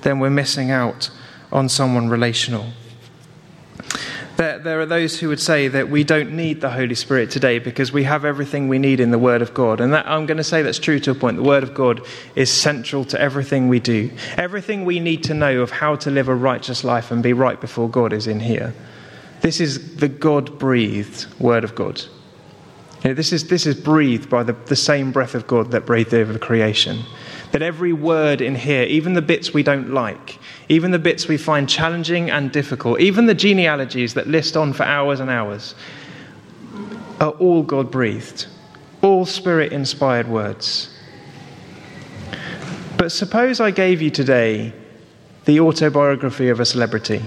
then 0.00 0.18
we're 0.18 0.30
missing 0.30 0.70
out 0.70 1.10
on 1.52 1.68
someone 1.68 2.08
relational. 2.08 2.72
There, 4.42 4.58
there, 4.58 4.80
are 4.80 4.86
those 4.86 5.20
who 5.20 5.28
would 5.28 5.38
say 5.38 5.68
that 5.68 5.88
we 5.88 6.02
don't 6.02 6.32
need 6.32 6.60
the 6.60 6.70
Holy 6.70 6.96
Spirit 6.96 7.30
today 7.30 7.60
because 7.60 7.92
we 7.92 8.02
have 8.02 8.24
everything 8.24 8.66
we 8.66 8.80
need 8.80 8.98
in 8.98 9.12
the 9.12 9.18
Word 9.18 9.40
of 9.40 9.54
God. 9.54 9.80
And 9.80 9.92
that, 9.92 10.04
I'm 10.08 10.26
going 10.26 10.38
to 10.38 10.42
say 10.42 10.62
that's 10.62 10.80
true 10.80 10.98
to 10.98 11.12
a 11.12 11.14
point. 11.14 11.36
The 11.36 11.44
Word 11.44 11.62
of 11.62 11.74
God 11.74 12.04
is 12.34 12.50
central 12.50 13.04
to 13.04 13.20
everything 13.20 13.68
we 13.68 13.78
do. 13.78 14.10
Everything 14.36 14.84
we 14.84 14.98
need 14.98 15.22
to 15.24 15.34
know 15.34 15.60
of 15.60 15.70
how 15.70 15.94
to 15.94 16.10
live 16.10 16.26
a 16.26 16.34
righteous 16.34 16.82
life 16.82 17.12
and 17.12 17.22
be 17.22 17.32
right 17.32 17.60
before 17.60 17.88
God 17.88 18.12
is 18.12 18.26
in 18.26 18.40
here. 18.40 18.74
This 19.42 19.60
is 19.60 19.98
the 19.98 20.08
God 20.08 20.58
breathed 20.58 21.26
Word 21.38 21.62
of 21.62 21.76
God. 21.76 22.02
You 23.02 23.10
know, 23.10 23.14
this, 23.14 23.32
is, 23.32 23.48
this 23.48 23.66
is 23.66 23.74
breathed 23.74 24.30
by 24.30 24.44
the, 24.44 24.52
the 24.52 24.76
same 24.76 25.10
breath 25.10 25.34
of 25.34 25.48
God 25.48 25.72
that 25.72 25.84
breathed 25.84 26.14
over 26.14 26.38
creation. 26.38 27.02
That 27.50 27.60
every 27.60 27.92
word 27.92 28.40
in 28.40 28.54
here, 28.54 28.84
even 28.84 29.14
the 29.14 29.22
bits 29.22 29.52
we 29.52 29.64
don't 29.64 29.90
like, 29.90 30.38
even 30.68 30.92
the 30.92 31.00
bits 31.00 31.26
we 31.26 31.36
find 31.36 31.68
challenging 31.68 32.30
and 32.30 32.52
difficult, 32.52 33.00
even 33.00 33.26
the 33.26 33.34
genealogies 33.34 34.14
that 34.14 34.28
list 34.28 34.56
on 34.56 34.72
for 34.72 34.84
hours 34.84 35.18
and 35.18 35.30
hours, 35.30 35.74
are 37.20 37.32
all 37.32 37.64
God 37.64 37.90
breathed, 37.90 38.46
all 39.02 39.26
spirit 39.26 39.72
inspired 39.72 40.28
words. 40.28 40.96
But 42.96 43.10
suppose 43.10 43.60
I 43.60 43.72
gave 43.72 44.00
you 44.00 44.10
today 44.10 44.72
the 45.44 45.58
autobiography 45.58 46.50
of 46.50 46.60
a 46.60 46.64
celebrity, 46.64 47.22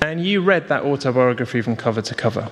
and 0.00 0.24
you 0.24 0.42
read 0.42 0.68
that 0.68 0.84
autobiography 0.84 1.60
from 1.60 1.74
cover 1.74 2.02
to 2.02 2.14
cover. 2.14 2.48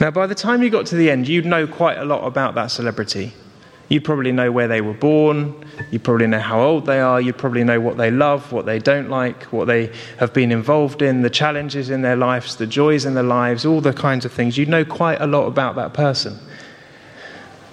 Now, 0.00 0.10
by 0.10 0.26
the 0.26 0.34
time 0.34 0.62
you 0.62 0.70
got 0.70 0.86
to 0.86 0.96
the 0.96 1.10
end, 1.10 1.28
you'd 1.28 1.46
know 1.46 1.66
quite 1.66 1.98
a 1.98 2.04
lot 2.04 2.26
about 2.26 2.54
that 2.56 2.68
celebrity. 2.68 3.32
You'd 3.88 4.04
probably 4.04 4.32
know 4.32 4.50
where 4.50 4.66
they 4.66 4.80
were 4.80 4.94
born. 4.94 5.54
You 5.90 5.98
probably 5.98 6.26
know 6.26 6.40
how 6.40 6.60
old 6.60 6.86
they 6.86 7.00
are. 7.00 7.20
You 7.20 7.32
probably 7.32 7.64
know 7.64 7.80
what 7.80 7.96
they 7.96 8.10
love, 8.10 8.50
what 8.50 8.66
they 8.66 8.78
don't 8.78 9.08
like, 9.08 9.44
what 9.44 9.66
they 9.66 9.92
have 10.18 10.32
been 10.32 10.50
involved 10.50 11.02
in, 11.02 11.22
the 11.22 11.30
challenges 11.30 11.90
in 11.90 12.02
their 12.02 12.16
lives, 12.16 12.56
the 12.56 12.66
joys 12.66 13.04
in 13.04 13.14
their 13.14 13.22
lives, 13.22 13.64
all 13.66 13.80
the 13.80 13.92
kinds 13.92 14.24
of 14.24 14.32
things. 14.32 14.56
You'd 14.56 14.70
know 14.70 14.84
quite 14.84 15.20
a 15.20 15.26
lot 15.26 15.46
about 15.46 15.76
that 15.76 15.92
person. 15.92 16.38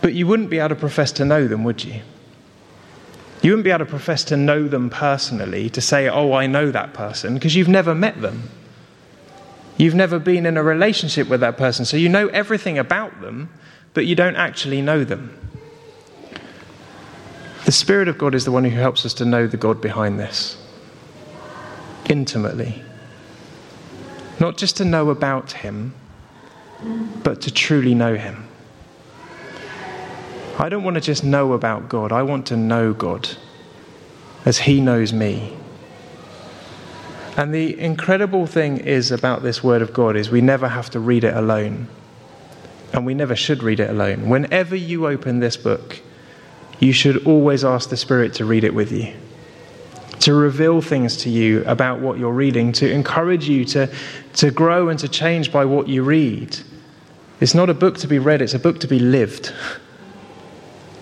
But 0.01 0.13
you 0.13 0.27
wouldn't 0.27 0.49
be 0.49 0.59
able 0.59 0.69
to 0.69 0.75
profess 0.75 1.11
to 1.13 1.25
know 1.25 1.47
them, 1.47 1.63
would 1.63 1.83
you? 1.83 2.01
You 3.41 3.51
wouldn't 3.51 3.63
be 3.63 3.71
able 3.71 3.85
to 3.85 3.89
profess 3.89 4.23
to 4.25 4.37
know 4.37 4.67
them 4.67 4.89
personally, 4.89 5.69
to 5.71 5.81
say, 5.81 6.07
oh, 6.07 6.33
I 6.33 6.45
know 6.45 6.71
that 6.71 6.93
person, 6.93 7.33
because 7.35 7.55
you've 7.55 7.67
never 7.67 7.95
met 7.95 8.21
them. 8.21 8.49
You've 9.81 9.95
never 9.95 10.19
been 10.19 10.45
in 10.45 10.57
a 10.57 10.63
relationship 10.63 11.27
with 11.27 11.39
that 11.39 11.57
person. 11.57 11.85
So 11.85 11.97
you 11.97 12.07
know 12.07 12.27
everything 12.27 12.77
about 12.77 13.19
them, 13.19 13.49
but 13.95 14.05
you 14.05 14.13
don't 14.13 14.35
actually 14.35 14.79
know 14.79 15.03
them. 15.03 15.35
The 17.65 17.71
Spirit 17.71 18.07
of 18.07 18.19
God 18.19 18.35
is 18.35 18.45
the 18.45 18.51
one 18.51 18.63
who 18.63 18.79
helps 18.79 19.07
us 19.07 19.15
to 19.15 19.25
know 19.25 19.47
the 19.47 19.57
God 19.57 19.81
behind 19.81 20.19
this 20.19 20.55
intimately. 22.09 22.83
Not 24.39 24.55
just 24.55 24.77
to 24.77 24.85
know 24.85 25.09
about 25.09 25.51
Him, 25.51 25.95
but 27.23 27.41
to 27.41 27.51
truly 27.51 27.95
know 27.95 28.13
Him. 28.13 28.47
I 30.59 30.69
don't 30.69 30.83
want 30.83 30.93
to 30.93 31.01
just 31.01 31.23
know 31.23 31.53
about 31.53 31.89
God, 31.89 32.11
I 32.11 32.21
want 32.21 32.45
to 32.47 32.55
know 32.55 32.93
God 32.93 33.29
as 34.45 34.59
He 34.59 34.79
knows 34.79 35.11
me. 35.11 35.57
And 37.37 37.53
the 37.53 37.79
incredible 37.79 38.45
thing 38.45 38.77
is 38.77 39.11
about 39.11 39.41
this 39.41 39.63
Word 39.63 39.81
of 39.81 39.93
God 39.93 40.15
is 40.15 40.29
we 40.29 40.41
never 40.41 40.67
have 40.67 40.89
to 40.91 40.99
read 40.99 41.23
it 41.23 41.33
alone. 41.33 41.87
And 42.93 43.05
we 43.05 43.13
never 43.13 43.35
should 43.35 43.63
read 43.63 43.79
it 43.79 43.89
alone. 43.89 44.27
Whenever 44.29 44.75
you 44.75 45.07
open 45.07 45.39
this 45.39 45.55
book, 45.55 46.01
you 46.79 46.91
should 46.91 47.25
always 47.25 47.63
ask 47.63 47.89
the 47.89 47.95
Spirit 47.95 48.33
to 48.35 48.45
read 48.45 48.65
it 48.65 48.73
with 48.73 48.91
you, 48.91 49.13
to 50.19 50.33
reveal 50.33 50.81
things 50.81 51.15
to 51.17 51.29
you 51.29 51.63
about 51.65 51.99
what 51.99 52.19
you're 52.19 52.33
reading, 52.33 52.73
to 52.73 52.91
encourage 52.91 53.47
you 53.47 53.63
to, 53.65 53.89
to 54.33 54.51
grow 54.51 54.89
and 54.89 54.99
to 54.99 55.07
change 55.07 55.53
by 55.53 55.63
what 55.63 55.87
you 55.87 56.03
read. 56.03 56.57
It's 57.39 57.53
not 57.53 57.69
a 57.69 57.73
book 57.73 57.97
to 57.99 58.07
be 58.07 58.19
read, 58.19 58.41
it's 58.41 58.53
a 58.53 58.59
book 58.59 58.79
to 58.81 58.87
be 58.87 58.99
lived. 58.99 59.53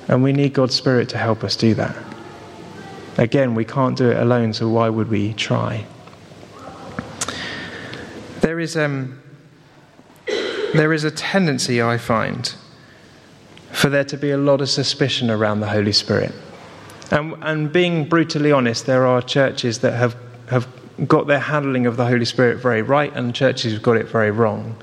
And 0.08 0.22
we 0.22 0.32
need 0.32 0.54
God's 0.54 0.76
Spirit 0.76 1.10
to 1.10 1.18
help 1.18 1.44
us 1.44 1.56
do 1.56 1.74
that. 1.76 1.96
Again, 3.18 3.56
we 3.56 3.66
can't 3.66 3.98
do 3.98 4.12
it 4.12 4.18
alone, 4.18 4.54
so 4.54 4.70
why 4.70 4.90
would 4.90 5.10
we 5.10 5.34
try? 5.34 5.86
There 8.60 8.66
is, 8.66 8.76
um, 8.76 9.22
there 10.74 10.92
is 10.92 11.06
a 11.06 11.12
tendency, 11.12 11.82
I 11.82 11.98
find, 11.98 12.54
for 13.72 13.88
there 13.88 14.04
to 14.04 14.18
be 14.18 14.32
a 14.32 14.38
lot 14.38 14.60
of 14.60 14.70
suspicion 14.70 15.32
around 15.32 15.62
the 15.62 15.70
Holy 15.70 15.94
Spirit. 15.94 16.34
And, 17.10 17.36
and 17.42 17.72
being 17.72 18.10
brutally 18.10 18.52
honest, 18.52 18.86
there 18.86 19.08
are 19.08 19.22
churches 19.22 19.80
that 19.80 19.94
have, 19.94 20.18
have 20.50 20.68
got 21.08 21.28
their 21.28 21.40
handling 21.40 21.86
of 21.86 21.96
the 21.96 22.06
Holy 22.06 22.26
Spirit 22.26 22.58
very 22.58 22.82
right, 22.82 23.16
and 23.16 23.34
churches 23.34 23.72
have 23.72 23.82
got 23.82 23.96
it 23.96 24.10
very 24.10 24.30
wrong. 24.30 24.76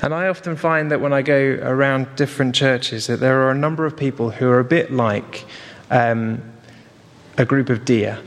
And 0.00 0.14
I 0.14 0.28
often 0.28 0.54
find 0.54 0.88
that 0.92 1.00
when 1.00 1.12
I 1.12 1.22
go 1.22 1.58
around 1.62 2.06
different 2.14 2.54
churches, 2.54 3.08
that 3.08 3.18
there 3.18 3.40
are 3.42 3.50
a 3.50 3.58
number 3.58 3.84
of 3.84 3.96
people 3.96 4.30
who 4.30 4.48
are 4.48 4.60
a 4.60 4.64
bit 4.64 4.92
like 4.92 5.44
um, 5.90 6.40
a 7.36 7.44
group 7.44 7.68
of 7.68 7.84
deer. 7.84 8.20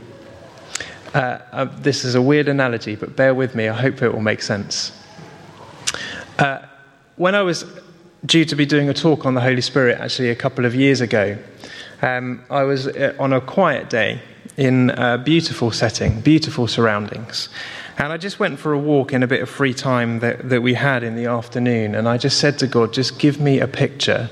Uh, 1.14 1.38
uh, 1.52 1.64
this 1.78 2.04
is 2.04 2.14
a 2.14 2.22
weird 2.22 2.48
analogy, 2.48 2.96
but 2.96 3.16
bear 3.16 3.34
with 3.34 3.54
me. 3.54 3.68
I 3.68 3.74
hope 3.74 4.02
it 4.02 4.12
will 4.12 4.20
make 4.20 4.42
sense. 4.42 4.92
Uh, 6.38 6.62
when 7.16 7.34
I 7.34 7.42
was 7.42 7.64
due 8.26 8.44
to 8.44 8.56
be 8.56 8.66
doing 8.66 8.88
a 8.88 8.94
talk 8.94 9.24
on 9.24 9.34
the 9.34 9.40
Holy 9.40 9.60
Spirit 9.60 9.98
actually 9.98 10.30
a 10.30 10.36
couple 10.36 10.64
of 10.64 10.74
years 10.74 11.00
ago. 11.00 11.38
Um, 12.02 12.42
I 12.50 12.64
was 12.64 12.86
uh, 12.86 13.14
on 13.18 13.32
a 13.32 13.40
quiet 13.40 13.90
day 13.90 14.20
in 14.56 14.90
a 14.90 15.18
beautiful 15.18 15.70
setting, 15.70 16.20
beautiful 16.20 16.66
surroundings. 16.66 17.48
And 17.98 18.12
I 18.12 18.16
just 18.16 18.38
went 18.38 18.58
for 18.58 18.72
a 18.72 18.78
walk 18.78 19.12
in 19.12 19.22
a 19.22 19.26
bit 19.26 19.42
of 19.42 19.48
free 19.48 19.74
time 19.74 20.20
that, 20.20 20.48
that 20.48 20.62
we 20.62 20.74
had 20.74 21.02
in 21.02 21.16
the 21.16 21.26
afternoon. 21.26 21.94
And 21.94 22.08
I 22.08 22.16
just 22.18 22.38
said 22.38 22.58
to 22.60 22.66
God, 22.66 22.92
just 22.92 23.18
give 23.18 23.40
me 23.40 23.60
a 23.60 23.68
picture 23.68 24.30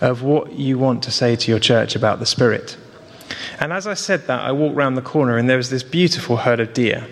of 0.00 0.22
what 0.22 0.52
you 0.52 0.78
want 0.78 1.02
to 1.04 1.10
say 1.10 1.36
to 1.36 1.50
your 1.50 1.60
church 1.60 1.94
about 1.94 2.18
the 2.18 2.26
Spirit. 2.26 2.76
And 3.60 3.72
as 3.72 3.86
I 3.86 3.94
said 3.94 4.26
that, 4.26 4.40
I 4.42 4.52
walked 4.52 4.76
round 4.76 4.96
the 4.96 5.02
corner 5.02 5.38
and 5.38 5.48
there 5.48 5.56
was 5.56 5.70
this 5.70 5.82
beautiful 5.82 6.36
herd 6.36 6.60
of 6.60 6.74
deer. 6.74 7.06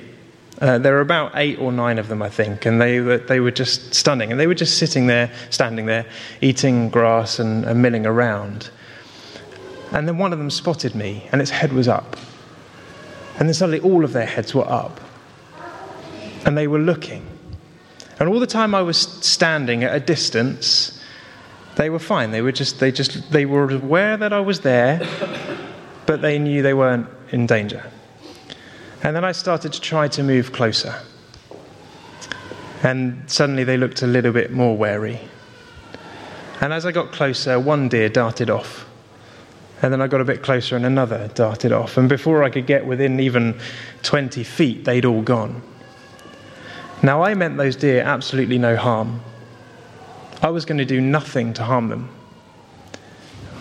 Uh, 0.61 0.77
there 0.77 0.93
were 0.93 1.01
about 1.01 1.33
eight 1.37 1.59
or 1.59 1.73
nine 1.73 1.99
of 1.99 2.09
them, 2.09 2.21
I 2.21 2.29
think, 2.29 2.67
and 2.67 2.81
they 2.81 3.01
were, 3.01 3.17
they 3.17 3.41
were 3.41 3.51
just 3.51 3.95
stunning. 3.95 4.31
And 4.31 4.39
they 4.39 4.47
were 4.47 4.55
just 4.55 4.77
sitting 4.77 5.07
there, 5.07 5.33
standing 5.49 5.87
there, 5.87 6.05
eating 6.43 6.91
grass 6.91 7.39
and, 7.39 7.65
and 7.65 7.81
milling 7.81 8.05
around. 8.05 8.71
And 9.93 10.07
then 10.07 10.19
one 10.19 10.35
of 10.35 10.39
them 10.39 10.51
spotted 10.51 10.95
me, 10.95 11.27
and 11.33 11.41
its 11.41 11.51
head 11.51 11.73
was 11.73 11.89
up. 11.89 12.17
And 13.39 13.49
then 13.49 13.55
suddenly 13.55 13.81
all 13.81 14.05
of 14.05 14.13
their 14.13 14.27
heads 14.27 14.55
were 14.55 14.71
up. 14.71 15.01
And 16.45 16.59
they 16.59 16.67
were 16.67 16.79
looking. 16.79 17.27
And 18.19 18.29
all 18.29 18.39
the 18.39 18.47
time 18.47 18.75
I 18.75 18.83
was 18.83 18.99
standing 18.99 19.83
at 19.83 19.95
a 19.95 20.01
distance, 20.01 21.03
they 21.77 21.89
were 21.89 21.99
fine. 21.99 22.33
They 22.33 22.43
were 22.43 22.53
just, 22.53 22.81
they 22.81 22.93
just, 22.93 23.33
they 23.33 23.47
were 23.47 23.71
aware 23.71 24.19
that 24.19 24.35
I 24.35 24.41
was 24.41 24.61
there, 24.61 25.01
but 26.07 26.23
they 26.23 26.39
knew 26.39 26.63
they 26.63 26.75
weren't 26.75 27.09
in 27.31 27.47
danger. 27.47 27.85
And 29.03 29.17
then 29.17 29.25
I 29.25 29.33
started 29.33 29.73
to 29.73 29.81
try 29.81 30.09
to 30.09 30.23
move 30.23 30.53
closer. 30.53 30.95
And 32.83 33.23
suddenly 33.31 33.65
they 33.65 33.77
looked 33.77 34.03
a 34.03 34.07
little 34.07 34.33
bit 34.33 34.51
more 34.53 34.77
wary. 34.77 35.21
And 36.61 36.73
as 36.73 36.85
I 36.85 36.93
got 36.93 37.13
closer, 37.13 37.59
one 37.59 37.89
deer 37.89 38.09
darted 38.09 38.51
off 38.51 38.87
And 39.83 39.93
then 39.93 40.03
I 40.03 40.09
got 40.09 40.21
a 40.21 40.25
bit 40.25 40.43
closer 40.43 40.77
and 40.77 40.85
another 40.85 41.29
darted 41.35 41.73
off. 41.73 41.97
And 41.97 42.09
before 42.09 42.45
I 42.45 42.51
could 42.51 42.67
get 42.67 42.87
within 42.87 43.19
even 43.19 43.59
20 44.03 44.45
feet, 44.45 44.85
they'd 44.85 45.05
all 45.05 45.23
gone. 45.23 45.63
Now, 47.03 47.23
I 47.23 47.33
meant 47.35 47.57
those 47.57 47.77
deer 47.77 48.03
absolutely 48.03 48.59
no 48.59 48.77
harm. 48.77 49.23
I 50.43 50.51
was 50.51 50.67
going 50.67 50.79
to 50.79 50.85
do 50.85 51.01
nothing 51.01 51.55
to 51.55 51.65
harm 51.65 51.89
them. 51.89 52.11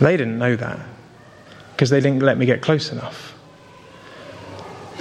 They 0.01 0.17
didn't 0.17 0.37
know 0.37 0.55
that 0.57 0.79
because 1.79 1.91
they 1.91 2.01
didn't 2.01 2.21
let 2.21 2.37
me 2.37 2.45
get 2.45 2.61
close 2.61 2.91
enough. 2.91 3.33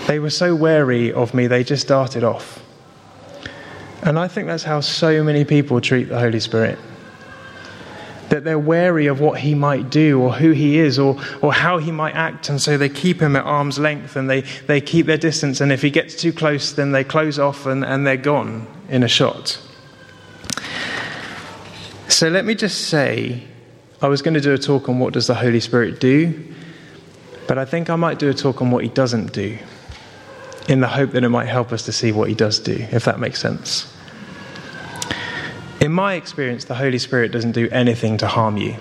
They 0.06 0.20
were 0.20 0.30
so 0.30 0.54
wary 0.54 1.12
of 1.12 1.35
me, 1.35 1.49
they 1.49 1.64
just 1.64 1.88
darted 1.88 2.23
off. 2.23 2.62
And 4.04 4.16
I 4.16 4.28
think 4.28 4.47
that's 4.47 4.62
how 4.62 4.78
so 4.78 5.25
many 5.25 5.44
people 5.44 5.80
treat 5.80 6.04
the 6.04 6.20
Holy 6.20 6.38
Spirit 6.38 6.78
that 8.28 8.44
they're 8.44 8.61
wary 8.61 9.08
of 9.08 9.18
what 9.18 9.40
he 9.40 9.56
might 9.56 9.90
do 9.90 10.20
or 10.20 10.32
who 10.32 10.52
he 10.52 10.78
is 10.78 11.00
or, 11.00 11.20
or 11.42 11.52
how 11.52 11.78
he 11.78 11.90
might 11.90 12.14
act, 12.14 12.49
and 12.49 12.62
so 12.62 12.78
they 12.78 12.88
keep 12.88 13.20
him 13.20 13.35
at 13.35 13.44
arm's 13.44 13.80
length 13.80 14.14
and 14.14 14.30
they, 14.30 14.42
they 14.68 14.80
keep 14.80 15.06
their 15.06 15.18
distance, 15.18 15.61
and 15.61 15.73
if 15.73 15.82
he 15.82 15.90
gets 15.90 16.14
too 16.14 16.32
close, 16.32 16.75
then 16.75 16.92
they 16.92 17.02
close 17.02 17.40
off 17.40 17.66
and, 17.66 17.85
and 17.85 18.06
they're 18.06 18.16
gone 18.16 18.68
in 18.88 19.02
a 19.02 19.08
shot. 19.08 19.61
So 22.06 22.28
let 22.28 22.44
me 22.44 22.54
just 22.54 22.82
say, 22.82 23.42
I 24.00 24.06
was 24.06 24.23
going 24.23 24.35
to 24.35 24.40
do 24.40 24.52
a 24.52 24.58
talk 24.58 24.88
on 24.88 25.00
what 25.00 25.12
does 25.12 25.26
the 25.26 25.35
Holy 25.35 25.58
Spirit 25.58 25.99
do, 25.99 26.54
but 27.49 27.59
I 27.59 27.64
think 27.64 27.90
I 27.90 27.97
might 27.97 28.21
do 28.21 28.28
a 28.28 28.35
talk 28.35 28.62
on 28.62 28.71
what 28.71 28.85
he 28.85 28.90
doesn't 28.90 29.33
do, 29.33 29.59
in 30.69 30.81
the 30.81 30.87
hope 30.88 31.11
that 31.12 31.25
it 31.25 31.31
might 31.31 31.47
help 31.47 31.73
us 31.73 31.85
to 31.87 31.93
see 31.93 32.12
what 32.12 32.28
he 32.28 32.35
does 32.35 32.61
do, 32.61 32.87
if 32.93 33.05
that 33.07 33.19
makes 33.19 33.40
sense. 33.40 33.93
In 35.81 35.93
my 35.93 36.14
experience, 36.14 36.64
the 36.67 36.75
Holy 36.75 36.99
Spirit 36.99 37.33
doesn't 37.33 37.52
do 37.52 37.69
anything 37.73 38.19
to 38.19 38.26
harm 38.26 38.59
you. 38.59 38.76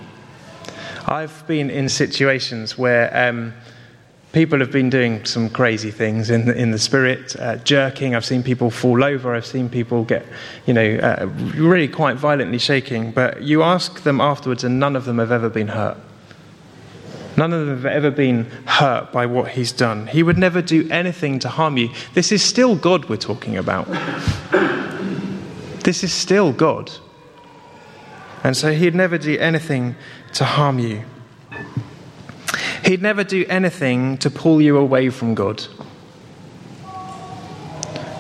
I've 1.06 1.48
been 1.48 1.70
in 1.70 1.88
situations 1.88 2.78
where 2.78 3.10
um, 3.16 3.54
people 4.34 4.60
have 4.60 4.72
been 4.72 4.90
doing 4.90 5.24
some 5.24 5.50
crazy 5.50 5.92
things 5.92 6.30
in 6.30 6.48
the, 6.48 6.56
in 6.58 6.72
the 6.72 6.80
spirit, 6.80 7.36
uh, 7.40 7.56
jerking. 7.58 8.16
I've 8.16 8.26
seen 8.26 8.44
people 8.44 8.70
fall 8.70 9.04
over. 9.04 9.34
I've 9.34 9.46
seen 9.46 9.70
people 9.70 10.04
get, 10.04 10.26
you 10.66 10.74
know, 10.74 10.98
uh, 10.98 11.28
really 11.56 11.88
quite 11.88 12.18
violently 12.18 12.58
shaking. 12.58 13.12
But 13.12 13.44
you 13.44 13.64
ask 13.64 14.04
them 14.04 14.20
afterwards, 14.20 14.66
and 14.66 14.78
none 14.78 14.98
of 14.98 15.06
them 15.06 15.20
have 15.20 15.32
ever 15.32 15.50
been 15.50 15.70
hurt. 15.70 15.98
None 17.38 17.53
of 17.53 17.67
them 17.67 17.75
have 17.75 17.86
ever 17.86 18.10
been 18.10 18.46
hurt 18.65 19.12
by 19.12 19.27
what 19.27 19.51
he's 19.51 19.72
done. 19.72 20.08
He 20.08 20.24
would 20.24 20.39
never 20.39 20.60
do 20.60 20.89
anything 20.89 21.38
to 21.39 21.50
harm 21.50 21.77
you. 21.77 21.89
This 22.15 22.32
is 22.32 22.44
still 22.44 22.75
God 22.75 23.06
we're 23.06 23.17
talking 23.17 23.56
about. 23.58 23.88
This 25.84 26.03
is 26.03 26.12
still 26.12 26.51
God. 26.51 26.91
And 28.44 28.58
so 28.58 28.74
he'd 28.74 28.96
never 28.96 29.20
do 29.20 29.38
anything 29.38 29.96
to 30.34 30.46
harm 30.46 30.79
you. 30.79 31.03
He'd 32.84 33.03
never 33.03 33.24
do 33.24 33.46
anything 33.48 34.17
to 34.17 34.32
pull 34.32 34.60
you 34.60 34.77
away 34.77 35.10
from 35.10 35.36
God. 35.36 35.63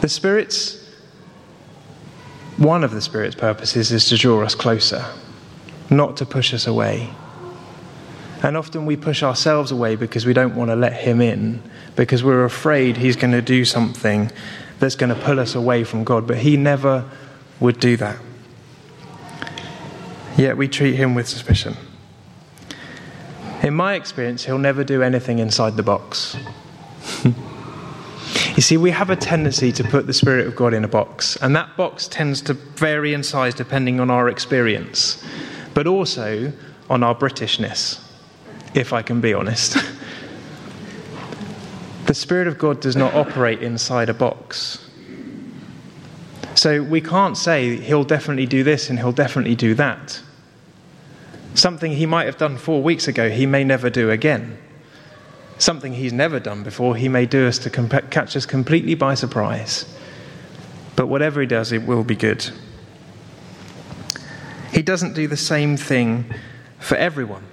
The 0.01 0.09
Spirit's, 0.09 0.93
one 2.57 2.83
of 2.83 2.91
the 2.91 3.01
Spirit's 3.01 3.35
purposes 3.35 3.91
is 3.91 4.07
to 4.09 4.17
draw 4.17 4.43
us 4.43 4.53
closer, 4.53 5.03
not 5.89 6.17
to 6.17 6.25
push 6.25 6.53
us 6.53 6.67
away. 6.67 7.09
And 8.43 8.55
often 8.55 8.85
we 8.85 8.95
push 8.95 9.23
ourselves 9.23 9.71
away 9.71 9.95
because 9.95 10.25
we 10.25 10.33
don't 10.33 10.55
want 10.55 10.69
to 10.69 10.75
let 10.75 10.93
Him 10.93 11.21
in, 11.21 11.61
because 11.95 12.23
we're 12.23 12.45
afraid 12.45 12.97
He's 12.97 13.15
going 13.15 13.33
to 13.33 13.41
do 13.41 13.65
something 13.65 14.31
that's 14.79 14.95
going 14.95 15.13
to 15.13 15.21
pull 15.21 15.39
us 15.39 15.55
away 15.55 15.83
from 15.83 16.03
God. 16.03 16.27
But 16.27 16.37
He 16.37 16.57
never 16.57 17.09
would 17.59 17.79
do 17.79 17.97
that. 17.97 18.19
Yet 20.37 20.55
we 20.55 20.67
treat 20.67 20.95
him 20.95 21.15
with 21.15 21.27
suspicion. 21.27 21.75
In 23.63 23.73
my 23.73 23.95
experience, 23.95 24.45
he'll 24.45 24.59
never 24.59 24.83
do 24.83 25.01
anything 25.01 25.39
inside 25.39 25.75
the 25.75 25.83
box. 25.83 26.37
you 27.23 28.61
see, 28.61 28.77
we 28.77 28.91
have 28.91 29.09
a 29.09 29.15
tendency 29.15 29.71
to 29.71 29.83
put 29.83 30.05
the 30.05 30.13
Spirit 30.13 30.45
of 30.45 30.55
God 30.55 30.75
in 30.75 30.83
a 30.83 30.87
box, 30.87 31.37
and 31.37 31.55
that 31.55 31.75
box 31.75 32.07
tends 32.07 32.43
to 32.43 32.53
vary 32.53 33.15
in 33.15 33.23
size 33.23 33.55
depending 33.55 33.99
on 33.99 34.11
our 34.11 34.29
experience, 34.29 35.23
but 35.73 35.87
also 35.87 36.53
on 36.87 37.01
our 37.01 37.15
Britishness, 37.15 37.99
if 38.77 38.93
I 38.93 39.01
can 39.01 39.19
be 39.19 39.33
honest. 39.33 39.77
the 42.05 42.13
Spirit 42.13 42.47
of 42.47 42.57
God 42.57 42.79
does 42.79 42.95
not 42.95 43.13
operate 43.15 43.61
inside 43.61 44.09
a 44.09 44.13
box. 44.13 44.87
So 46.55 46.81
we 46.81 47.01
can't 47.01 47.37
say 47.37 47.77
he'll 47.77 48.03
definitely 48.03 48.45
do 48.45 48.63
this 48.63 48.89
and 48.89 48.97
he'll 48.97 49.11
definitely 49.11 49.55
do 49.55 49.73
that. 49.75 50.21
Something 51.53 51.93
he 51.93 52.05
might 52.05 52.25
have 52.25 52.37
done 52.37 52.57
four 52.57 52.81
weeks 52.81 53.07
ago, 53.07 53.29
he 53.29 53.45
may 53.45 53.63
never 53.63 53.89
do 53.89 54.11
again. 54.11 54.57
Something 55.57 55.93
he's 55.93 56.13
never 56.13 56.39
done 56.39 56.63
before, 56.63 56.95
he 56.95 57.09
may 57.09 57.25
do 57.25 57.47
us 57.47 57.57
to 57.59 57.69
comp- 57.69 58.11
catch 58.11 58.35
us 58.35 58.45
completely 58.45 58.93
by 58.93 59.15
surprise. 59.15 59.85
But 60.95 61.07
whatever 61.07 61.41
he 61.41 61.47
does, 61.47 61.71
it 61.71 61.83
will 61.83 62.03
be 62.03 62.15
good. 62.15 62.47
He 64.71 64.83
doesn't 64.83 65.13
do 65.13 65.27
the 65.27 65.37
same 65.37 65.77
thing 65.77 66.31
for 66.79 66.95
everyone. 66.95 67.43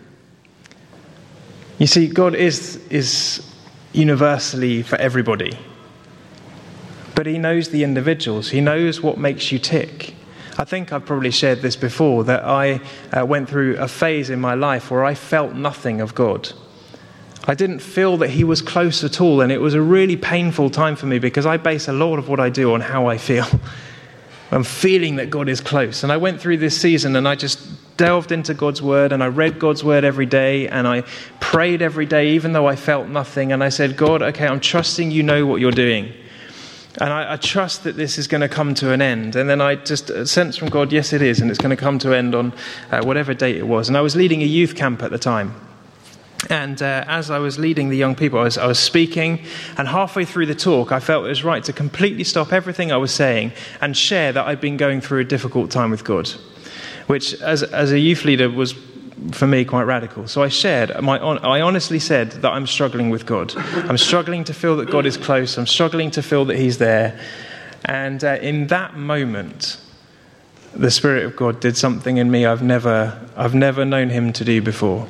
You 1.78 1.86
see, 1.88 2.06
God 2.06 2.34
is, 2.34 2.76
is 2.88 3.44
universally 3.92 4.82
for 4.82 4.96
everybody. 4.96 5.58
But 7.14 7.26
he 7.26 7.38
knows 7.38 7.70
the 7.70 7.84
individuals, 7.84 8.50
he 8.50 8.60
knows 8.60 9.00
what 9.00 9.18
makes 9.18 9.50
you 9.52 9.58
tick. 9.58 10.14
I 10.56 10.64
think 10.64 10.92
I've 10.92 11.04
probably 11.04 11.32
shared 11.32 11.62
this 11.62 11.74
before 11.74 12.24
that 12.24 12.44
I 12.44 12.80
uh, 13.12 13.26
went 13.26 13.48
through 13.48 13.76
a 13.78 13.88
phase 13.88 14.30
in 14.30 14.40
my 14.40 14.54
life 14.54 14.88
where 14.88 15.04
I 15.04 15.14
felt 15.14 15.54
nothing 15.54 16.00
of 16.00 16.14
God. 16.14 16.52
I 17.46 17.54
didn't 17.54 17.80
feel 17.80 18.16
that 18.18 18.30
He 18.30 18.44
was 18.44 18.62
close 18.62 19.02
at 19.02 19.20
all, 19.20 19.40
and 19.40 19.50
it 19.50 19.60
was 19.60 19.74
a 19.74 19.82
really 19.82 20.16
painful 20.16 20.70
time 20.70 20.94
for 20.94 21.06
me 21.06 21.18
because 21.18 21.44
I 21.44 21.56
base 21.56 21.88
a 21.88 21.92
lot 21.92 22.20
of 22.20 22.28
what 22.28 22.38
I 22.38 22.50
do 22.50 22.72
on 22.72 22.80
how 22.80 23.08
I 23.08 23.18
feel. 23.18 23.46
I'm 24.52 24.64
feeling 24.64 25.16
that 25.16 25.30
God 25.30 25.48
is 25.48 25.60
close. 25.60 26.04
And 26.04 26.12
I 26.12 26.16
went 26.16 26.40
through 26.40 26.58
this 26.58 26.80
season 26.80 27.16
and 27.16 27.26
I 27.26 27.34
just 27.34 27.60
delved 27.96 28.32
into 28.32 28.54
God's 28.54 28.82
word 28.82 29.12
and 29.12 29.22
I 29.22 29.26
read 29.26 29.58
God's 29.58 29.84
word 29.84 30.04
every 30.04 30.26
day 30.26 30.68
and 30.68 30.86
I 30.86 31.02
prayed 31.40 31.82
every 31.82 32.06
day, 32.06 32.30
even 32.30 32.52
though 32.52 32.66
I 32.66 32.76
felt 32.76 33.08
nothing. 33.08 33.52
And 33.52 33.62
I 33.62 33.68
said, 33.68 33.96
God, 33.96 34.22
okay, 34.22 34.46
I'm 34.46 34.60
trusting 34.60 35.10
you 35.10 35.22
know 35.22 35.46
what 35.46 35.60
you're 35.60 35.70
doing. 35.70 36.12
And 37.00 37.12
I, 37.12 37.32
I, 37.32 37.36
trust 37.36 37.82
that 37.84 37.96
this 37.96 38.18
is 38.18 38.28
going 38.28 38.40
to 38.40 38.48
come 38.48 38.72
to 38.74 38.92
an 38.92 39.02
end. 39.02 39.34
And 39.34 39.50
then 39.50 39.60
I 39.60 39.74
just 39.74 40.10
uh, 40.10 40.24
sense 40.24 40.56
from 40.56 40.68
God, 40.68 40.92
yes, 40.92 41.12
it 41.12 41.22
is, 41.22 41.40
and 41.40 41.50
it's 41.50 41.58
going 41.58 41.76
to 41.76 41.76
come 41.76 41.98
to 42.00 42.12
an 42.12 42.18
end 42.18 42.34
on 42.36 42.52
uh, 42.92 43.02
whatever 43.02 43.34
date 43.34 43.56
it 43.56 43.66
was. 43.66 43.88
And 43.88 43.96
I 43.96 44.00
was 44.00 44.14
leading 44.14 44.42
a 44.42 44.46
youth 44.46 44.76
camp 44.76 45.02
at 45.02 45.10
the 45.10 45.18
time. 45.18 45.54
And 46.50 46.80
uh, 46.82 47.04
as 47.08 47.30
I 47.30 47.38
was 47.38 47.58
leading 47.58 47.88
the 47.88 47.96
young 47.96 48.14
people, 48.14 48.38
I 48.38 48.44
was, 48.44 48.58
I 48.58 48.66
was, 48.66 48.78
speaking, 48.78 49.44
and 49.76 49.88
halfway 49.88 50.24
through 50.24 50.46
the 50.46 50.54
talk, 50.54 50.92
I 50.92 51.00
felt 51.00 51.24
it 51.24 51.28
was 51.28 51.42
right 51.42 51.64
to 51.64 51.72
completely 51.72 52.24
stop 52.24 52.52
everything 52.52 52.92
I 52.92 52.96
was 52.96 53.12
saying 53.12 53.52
and 53.80 53.96
share 53.96 54.32
that 54.32 54.46
I'd 54.46 54.60
been 54.60 54.76
going 54.76 55.00
through 55.00 55.20
a 55.20 55.24
difficult 55.24 55.70
time 55.70 55.90
with 55.90 56.04
God, 56.04 56.30
which, 57.06 57.34
as, 57.42 57.62
as 57.62 57.92
a 57.92 57.98
youth 57.98 58.24
leader, 58.24 58.48
was 58.48 58.74
for 59.32 59.46
me 59.46 59.64
quite 59.64 59.84
radical. 59.84 60.26
So 60.28 60.42
I 60.42 60.48
shared, 60.48 61.00
my, 61.00 61.18
I 61.18 61.60
honestly 61.60 61.98
said 61.98 62.32
that 62.32 62.50
I'm 62.50 62.66
struggling 62.66 63.10
with 63.10 63.26
God. 63.26 63.54
I'm 63.56 63.98
struggling 63.98 64.44
to 64.44 64.54
feel 64.54 64.76
that 64.76 64.90
God 64.90 65.06
is 65.06 65.16
close. 65.16 65.56
I'm 65.56 65.66
struggling 65.66 66.10
to 66.12 66.22
feel 66.22 66.44
that 66.46 66.56
He's 66.56 66.78
there. 66.78 67.18
And 67.84 68.24
uh, 68.24 68.38
in 68.40 68.68
that 68.68 68.96
moment, 68.96 69.80
the 70.74 70.90
Spirit 70.90 71.24
of 71.24 71.36
God 71.36 71.60
did 71.60 71.76
something 71.76 72.16
in 72.16 72.30
me 72.30 72.46
I've 72.46 72.62
never, 72.62 73.28
I've 73.36 73.54
never 73.54 73.84
known 73.84 74.08
Him 74.08 74.32
to 74.34 74.44
do 74.44 74.60
before. 74.60 75.06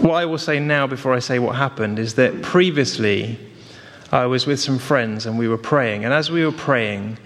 What 0.00 0.14
I 0.14 0.24
will 0.24 0.38
say 0.38 0.58
now 0.58 0.86
before 0.86 1.14
I 1.14 1.20
say 1.20 1.38
what 1.38 1.54
happened 1.54 1.98
is 1.98 2.14
that 2.16 2.42
previously 2.42 3.38
I 4.10 4.26
was 4.26 4.46
with 4.46 4.60
some 4.60 4.78
friends 4.78 5.26
and 5.26 5.38
we 5.38 5.48
were 5.48 5.58
praying. 5.58 6.04
And 6.04 6.12
as 6.12 6.30
we 6.30 6.44
were 6.44 6.52
praying, 6.52 7.18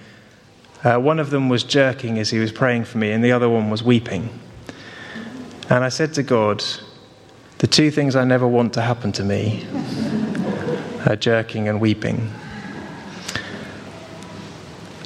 uh, 0.86 1.00
one 1.00 1.18
of 1.18 1.30
them 1.30 1.48
was 1.48 1.64
jerking 1.64 2.16
as 2.16 2.30
he 2.30 2.38
was 2.38 2.52
praying 2.52 2.84
for 2.84 2.98
me, 2.98 3.10
and 3.10 3.24
the 3.24 3.32
other 3.32 3.48
one 3.48 3.70
was 3.70 3.82
weeping. 3.82 4.38
And 5.68 5.82
I 5.82 5.88
said 5.88 6.14
to 6.14 6.22
God, 6.22 6.62
the 7.58 7.66
two 7.66 7.90
things 7.90 8.14
I 8.14 8.22
never 8.22 8.46
want 8.46 8.72
to 8.74 8.82
happen 8.82 9.10
to 9.12 9.24
me 9.24 9.66
are 11.06 11.16
jerking 11.16 11.66
and 11.66 11.80
weeping. 11.80 12.30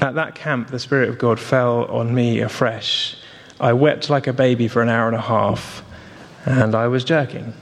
At 0.02 0.16
that 0.16 0.34
camp, 0.34 0.68
the 0.68 0.78
Spirit 0.78 1.08
of 1.08 1.18
God 1.18 1.40
fell 1.40 1.86
on 1.86 2.14
me 2.14 2.40
afresh. 2.40 3.16
I 3.58 3.72
wept 3.72 4.10
like 4.10 4.26
a 4.26 4.34
baby 4.34 4.68
for 4.68 4.82
an 4.82 4.90
hour 4.90 5.06
and 5.06 5.16
a 5.16 5.22
half, 5.22 5.82
and 6.44 6.74
I 6.74 6.88
was 6.88 7.04
jerking. 7.04 7.54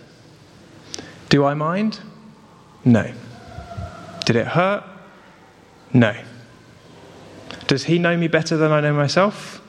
Do 1.29 1.45
I 1.45 1.55
mind? 1.55 2.01
No. 2.85 3.13
Did 4.27 4.35
it 4.35 4.49
hurt? 4.49 4.83
No. 5.93 6.17
Does 7.69 7.85
he 7.85 7.99
know 7.99 8.17
me 8.17 8.27
better 8.27 8.57
than 8.57 8.73
I 8.73 8.81
know 8.81 8.93
myself? 8.93 9.63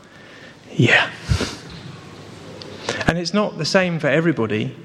Yeah. 0.71 1.12
And 3.05 3.17
it's 3.17 3.33
not 3.33 3.57
the 3.57 3.65
same 3.65 3.99
for 3.99 4.07
everybody. 4.07 4.75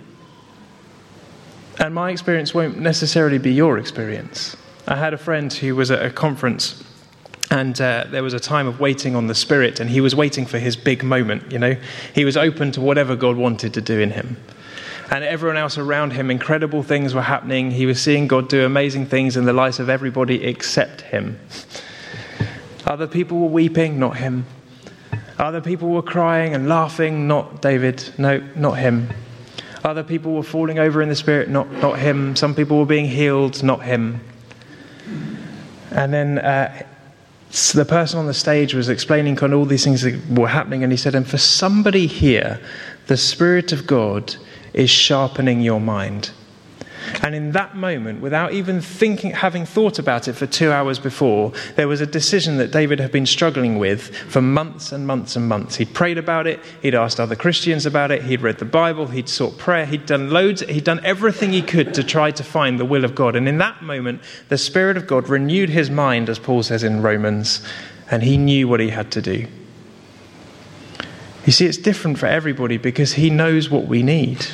And 1.79 1.94
my 1.94 2.11
experience 2.11 2.53
won't 2.53 2.79
necessarily 2.79 3.38
be 3.38 3.53
your 3.53 3.79
experience. 3.79 4.57
I 4.87 4.96
had 4.96 5.14
a 5.14 5.18
friend 5.18 5.53
who 5.53 5.74
was 5.74 5.90
at 5.90 6.05
a 6.05 6.11
conference 6.11 6.85
and 7.50 7.81
uh, 7.81 8.05
there 8.11 8.22
was 8.22 8.35
a 8.35 8.40
time 8.40 8.66
of 8.66 8.81
waiting 8.81 9.14
on 9.14 9.29
the 9.29 9.35
Spirit, 9.35 9.79
and 9.79 9.88
he 9.88 10.00
was 10.00 10.12
waiting 10.14 10.44
for 10.44 10.59
his 10.59 10.74
big 10.77 11.05
moment, 11.05 11.53
you 11.53 11.59
know. 11.59 11.77
He 12.12 12.24
was 12.24 12.37
open 12.37 12.72
to 12.72 12.81
whatever 12.81 13.14
God 13.14 13.37
wanted 13.37 13.74
to 13.74 13.81
do 13.81 14.00
in 14.00 14.11
him. 14.11 14.37
And 15.11 15.22
everyone 15.22 15.57
else 15.57 15.79
around 15.79 16.14
him, 16.14 16.31
incredible 16.33 16.83
things 16.83 17.14
were 17.14 17.22
happening. 17.22 17.70
He 17.70 17.87
was 17.87 18.03
seeing 18.03 18.27
God 18.27 18.48
do 18.48 18.64
amazing 18.64 19.07
things 19.07 19.37
in 19.37 19.44
the 19.44 19.53
lives 19.53 19.79
of 19.79 19.88
everybody 19.88 20.42
except 20.42 21.03
him. 21.03 21.38
Other 22.87 23.07
people 23.07 23.38
were 23.38 23.49
weeping, 23.49 23.99
not 23.99 24.16
him. 24.16 24.47
Other 25.38 25.61
people 25.61 25.88
were 25.88 26.03
crying 26.03 26.55
and 26.55 26.68
laughing, 26.68 27.27
not 27.27 27.62
David. 27.62 28.12
No, 28.18 28.38
not 28.55 28.79
him. 28.79 29.11
Other 29.83 30.03
people 30.03 30.35
were 30.35 30.42
falling 30.42 30.79
over 30.79 31.03
in 31.03 31.09
the 31.09 31.16
spirit, 31.16 31.49
not, 31.49 31.70
not 31.73 31.99
him. 31.99 32.37
Some 32.37 32.55
people 32.55 32.79
were 32.79 32.87
being 32.87 33.07
healed, 33.07 33.62
not 33.62 33.83
him. 33.83 34.20
And 35.90 36.12
then 36.12 36.38
uh, 36.38 36.87
so 37.51 37.79
the 37.79 37.85
person 37.85 38.18
on 38.18 38.27
the 38.27 38.35
stage 38.35 38.75
was 38.75 38.88
explaining 38.88 39.37
kind 39.37 39.53
of 39.53 39.61
all 39.61 39.64
these 39.64 39.85
things 39.85 40.03
that 40.03 40.20
were 40.29 40.49
happening, 40.49 40.83
and 40.83 40.92
he 40.92 40.97
said, 40.97 41.14
And 41.14 41.25
for 41.25 41.38
somebody 41.38 42.09
here, 42.09 42.61
the 43.07 43.16
Spirit 43.16 43.73
of 43.73 43.87
God 43.87 44.35
is 44.73 44.90
sharpening 44.90 45.61
your 45.61 45.81
mind. 45.81 46.33
And 47.22 47.35
in 47.35 47.53
that 47.53 47.77
moment, 47.77 48.20
without 48.20 48.53
even 48.53 48.81
thinking, 48.81 49.31
having 49.31 49.66
thought 49.66 49.98
about 49.98 50.29
it 50.29 50.35
for 50.35 50.46
two 50.46 50.72
hours 50.72 50.98
before, 50.98 51.53
there 51.77 51.88
was 51.88 52.00
a 52.00 52.07
decision 52.07 52.57
that 52.59 52.70
David 52.70 52.98
had 52.98 53.12
been 53.12 53.27
struggling 53.27 53.79
with 53.79 54.14
for 54.16 54.40
months 54.40 54.92
and 54.92 55.07
months 55.07 55.37
and 55.37 55.48
months. 55.48 55.77
He'd 55.77 55.94
prayed 55.94 56.18
about 56.18 56.46
it, 56.46 56.61
he'd 56.83 56.94
asked 56.94 57.20
other 57.20 57.37
Christians 57.37 57.87
about 57.87 58.11
it, 58.11 58.22
he'd 58.22 58.40
read 58.40 58.59
the 58.59 58.64
Bible, 58.64 59.07
he'd 59.07 59.29
sought 59.29 59.59
prayer, 59.59 59.87
he'd 59.87 60.07
done 60.07 60.31
loads, 60.31 60.62
he'd 60.62 60.85
done 60.85 61.00
everything 61.05 61.53
he 61.53 61.62
could 61.62 61.94
to 61.94 62.03
try 62.03 62.31
to 62.31 62.42
find 62.42 62.79
the 62.79 62.85
will 62.85 63.05
of 63.05 63.14
God. 63.14 63.37
And 63.37 63.48
in 63.48 63.59
that 63.59 63.83
moment, 63.83 64.20
the 64.48 64.59
Spirit 64.59 64.96
of 64.96 65.07
God 65.07 65.29
renewed 65.29 65.70
his 65.70 65.90
mind, 65.90 66.29
as 66.29 66.38
Paul 66.38 66.62
says 66.62 66.83
in 66.83 67.03
Romans, 67.03 67.61
and 68.11 68.22
he 68.22 68.37
knew 68.37 68.68
what 68.68 68.81
he 68.81 68.90
had 68.90 69.11
to 69.12 69.22
do. 69.22 69.46
You 71.46 71.53
see, 71.53 71.66
it's 71.66 71.77
different 71.77 72.18
for 72.18 72.27
everybody 72.27 72.79
because 72.79 73.12
he 73.14 73.29
knows 73.29 73.68
what 73.68 73.87
we 73.87 74.03
need 74.03 74.46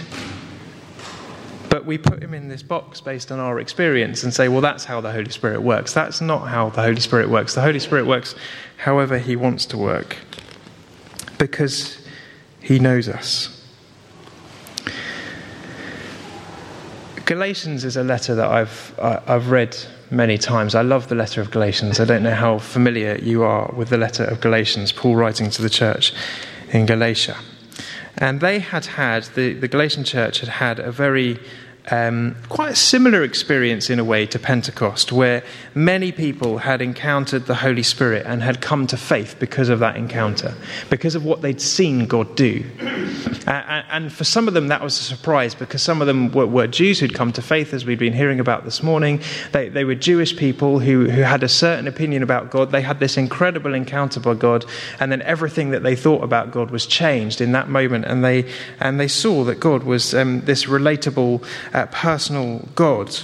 but 1.70 1.86
we 1.86 1.96
put 1.96 2.22
him 2.22 2.34
in 2.34 2.48
this 2.48 2.62
box 2.62 3.00
based 3.00 3.30
on 3.32 3.38
our 3.38 3.60
experience 3.60 4.24
and 4.24 4.34
say, 4.34 4.48
well, 4.48 4.60
that's 4.60 4.84
how 4.84 5.00
the 5.00 5.12
Holy 5.12 5.30
Spirit 5.30 5.62
works. 5.62 5.94
That's 5.94 6.20
not 6.20 6.48
how 6.48 6.68
the 6.68 6.82
Holy 6.82 7.00
Spirit 7.00 7.30
works. 7.30 7.54
The 7.54 7.62
Holy 7.62 7.78
Spirit 7.78 8.06
works 8.06 8.34
however 8.76 9.18
he 9.18 9.36
wants 9.36 9.64
to 9.66 9.78
work 9.78 10.16
because 11.38 12.04
he 12.60 12.80
knows 12.80 13.08
us. 13.08 13.56
Galatians 17.24 17.84
is 17.84 17.96
a 17.96 18.02
letter 18.02 18.34
that 18.34 18.50
I've, 18.50 18.98
I've 18.98 19.50
read 19.50 19.76
many 20.10 20.36
times. 20.36 20.74
I 20.74 20.82
love 20.82 21.08
the 21.08 21.14
letter 21.14 21.40
of 21.40 21.52
Galatians. 21.52 22.00
I 22.00 22.04
don't 22.04 22.24
know 22.24 22.34
how 22.34 22.58
familiar 22.58 23.16
you 23.22 23.44
are 23.44 23.72
with 23.76 23.90
the 23.90 23.96
letter 23.96 24.24
of 24.24 24.40
Galatians, 24.40 24.90
Paul 24.90 25.14
writing 25.14 25.48
to 25.50 25.62
the 25.62 25.70
church 25.70 26.12
in 26.70 26.86
Galatia. 26.86 27.36
And 28.20 28.40
they 28.40 28.58
had 28.58 28.84
had, 28.84 29.24
the, 29.34 29.54
the 29.54 29.66
Galatian 29.66 30.04
church 30.04 30.40
had 30.40 30.48
had 30.48 30.78
a 30.78 30.92
very 30.92 31.40
um, 31.90 32.36
quite 32.48 32.72
a 32.72 32.76
similar 32.76 33.22
experience 33.22 33.90
in 33.90 33.98
a 33.98 34.04
way 34.04 34.26
to 34.26 34.38
Pentecost, 34.38 35.12
where 35.12 35.42
many 35.74 36.12
people 36.12 36.58
had 36.58 36.82
encountered 36.82 37.46
the 37.46 37.56
Holy 37.56 37.82
Spirit 37.82 38.26
and 38.26 38.42
had 38.42 38.60
come 38.60 38.86
to 38.88 38.96
faith 38.96 39.36
because 39.38 39.68
of 39.68 39.78
that 39.80 39.96
encounter, 39.96 40.54
because 40.88 41.14
of 41.14 41.24
what 41.24 41.42
they'd 41.42 41.60
seen 41.60 42.06
God 42.06 42.36
do. 42.36 42.64
Uh, 43.46 43.82
and 43.90 44.12
for 44.12 44.24
some 44.24 44.48
of 44.48 44.54
them, 44.54 44.68
that 44.68 44.82
was 44.82 44.98
a 44.98 45.02
surprise 45.02 45.54
because 45.54 45.82
some 45.82 46.00
of 46.00 46.06
them 46.06 46.30
were, 46.32 46.46
were, 46.46 46.66
Jews 46.66 47.00
who'd 47.00 47.14
come 47.14 47.32
to 47.32 47.42
faith, 47.42 47.72
as 47.74 47.84
we'd 47.84 47.98
been 47.98 48.12
hearing 48.12 48.38
about 48.38 48.64
this 48.64 48.82
morning. 48.82 49.20
They, 49.52 49.68
they 49.68 49.84
were 49.84 49.94
Jewish 49.94 50.36
people 50.36 50.78
who, 50.78 51.08
who 51.08 51.22
had 51.22 51.42
a 51.42 51.48
certain 51.48 51.88
opinion 51.88 52.22
about 52.22 52.50
God. 52.50 52.70
They 52.70 52.82
had 52.82 53.00
this 53.00 53.16
incredible 53.16 53.74
encounter 53.74 54.20
by 54.20 54.34
God, 54.34 54.64
and 55.00 55.10
then 55.10 55.22
everything 55.22 55.70
that 55.70 55.82
they 55.82 55.96
thought 55.96 56.22
about 56.22 56.50
God 56.50 56.70
was 56.70 56.86
changed 56.86 57.40
in 57.40 57.52
that 57.52 57.68
moment, 57.68 58.04
and 58.04 58.24
they, 58.24 58.50
and 58.78 59.00
they 59.00 59.08
saw 59.08 59.44
that 59.44 59.58
God 59.58 59.82
was 59.82 60.14
um, 60.14 60.42
this 60.42 60.66
relatable. 60.66 61.44
Uh, 61.72 61.86
personal 61.86 62.68
God. 62.74 63.16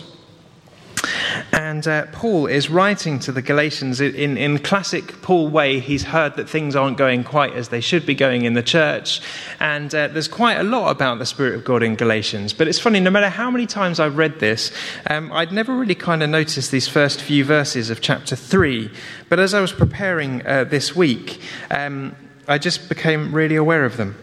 And 1.53 1.87
uh, 1.87 2.07
Paul 2.13 2.47
is 2.47 2.71
writing 2.71 3.19
to 3.21 3.33
the 3.33 3.43
Galatians 3.43 4.01
in, 4.01 4.37
in 4.37 4.59
classic 4.59 5.21
Paul 5.23 5.49
way. 5.49 5.81
He's 5.81 6.05
heard 6.05 6.37
that 6.37 6.49
things 6.49 6.77
aren't 6.77 6.97
going 6.97 7.25
quite 7.25 7.53
as 7.55 7.69
they 7.69 7.81
should 7.81 8.07
be 8.07 8.15
going 8.15 8.45
in 8.45 8.55
the 8.55 8.63
church. 8.63 9.21
And 9.61 9.95
uh, 9.95 10.09
there's 10.09 10.29
quite 10.29 10.59
a 10.59 10.63
lot 10.63 10.91
about 10.91 11.19
the 11.19 11.27
Spirit 11.27 11.55
of 11.55 11.65
God 11.65 11.83
in 11.83 11.97
Galatians. 11.97 12.53
But 12.53 12.69
it's 12.69 12.79
funny, 12.79 13.01
no 13.01 13.11
matter 13.11 13.29
how 13.29 13.51
many 13.51 13.67
times 13.67 14.01
I've 14.01 14.17
read 14.17 14.41
this, 14.41 14.73
um, 15.09 15.33
I'd 15.33 15.53
never 15.53 15.77
really 15.77 15.95
kind 15.95 16.23
of 16.23 16.31
noticed 16.31 16.71
these 16.71 16.89
first 16.89 17.21
few 17.21 17.45
verses 17.45 17.91
of 17.91 18.01
chapter 18.01 18.37
3. 18.37 18.91
But 19.29 19.41
as 19.41 19.55
I 19.55 19.61
was 19.61 19.73
preparing 19.73 20.47
uh, 20.47 20.65
this 20.65 20.95
week, 20.95 21.41
um, 21.71 22.15
I 22.49 22.59
just 22.59 22.89
became 22.89 23.35
really 23.35 23.57
aware 23.57 23.85
of 23.85 23.97
them. 23.97 24.17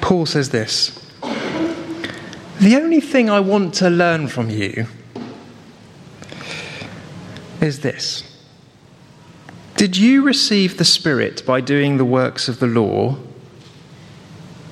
Paul 0.00 0.26
says 0.26 0.50
this. 0.50 1.01
The 2.62 2.76
only 2.76 3.00
thing 3.00 3.28
I 3.28 3.40
want 3.40 3.74
to 3.74 3.90
learn 3.90 4.28
from 4.28 4.48
you 4.48 4.86
is 7.60 7.80
this 7.80 8.22
Did 9.76 9.96
you 9.96 10.22
receive 10.22 10.78
the 10.78 10.84
Spirit 10.84 11.44
by 11.44 11.60
doing 11.60 11.96
the 11.96 12.04
works 12.04 12.48
of 12.48 12.60
the 12.60 12.68
law 12.68 13.16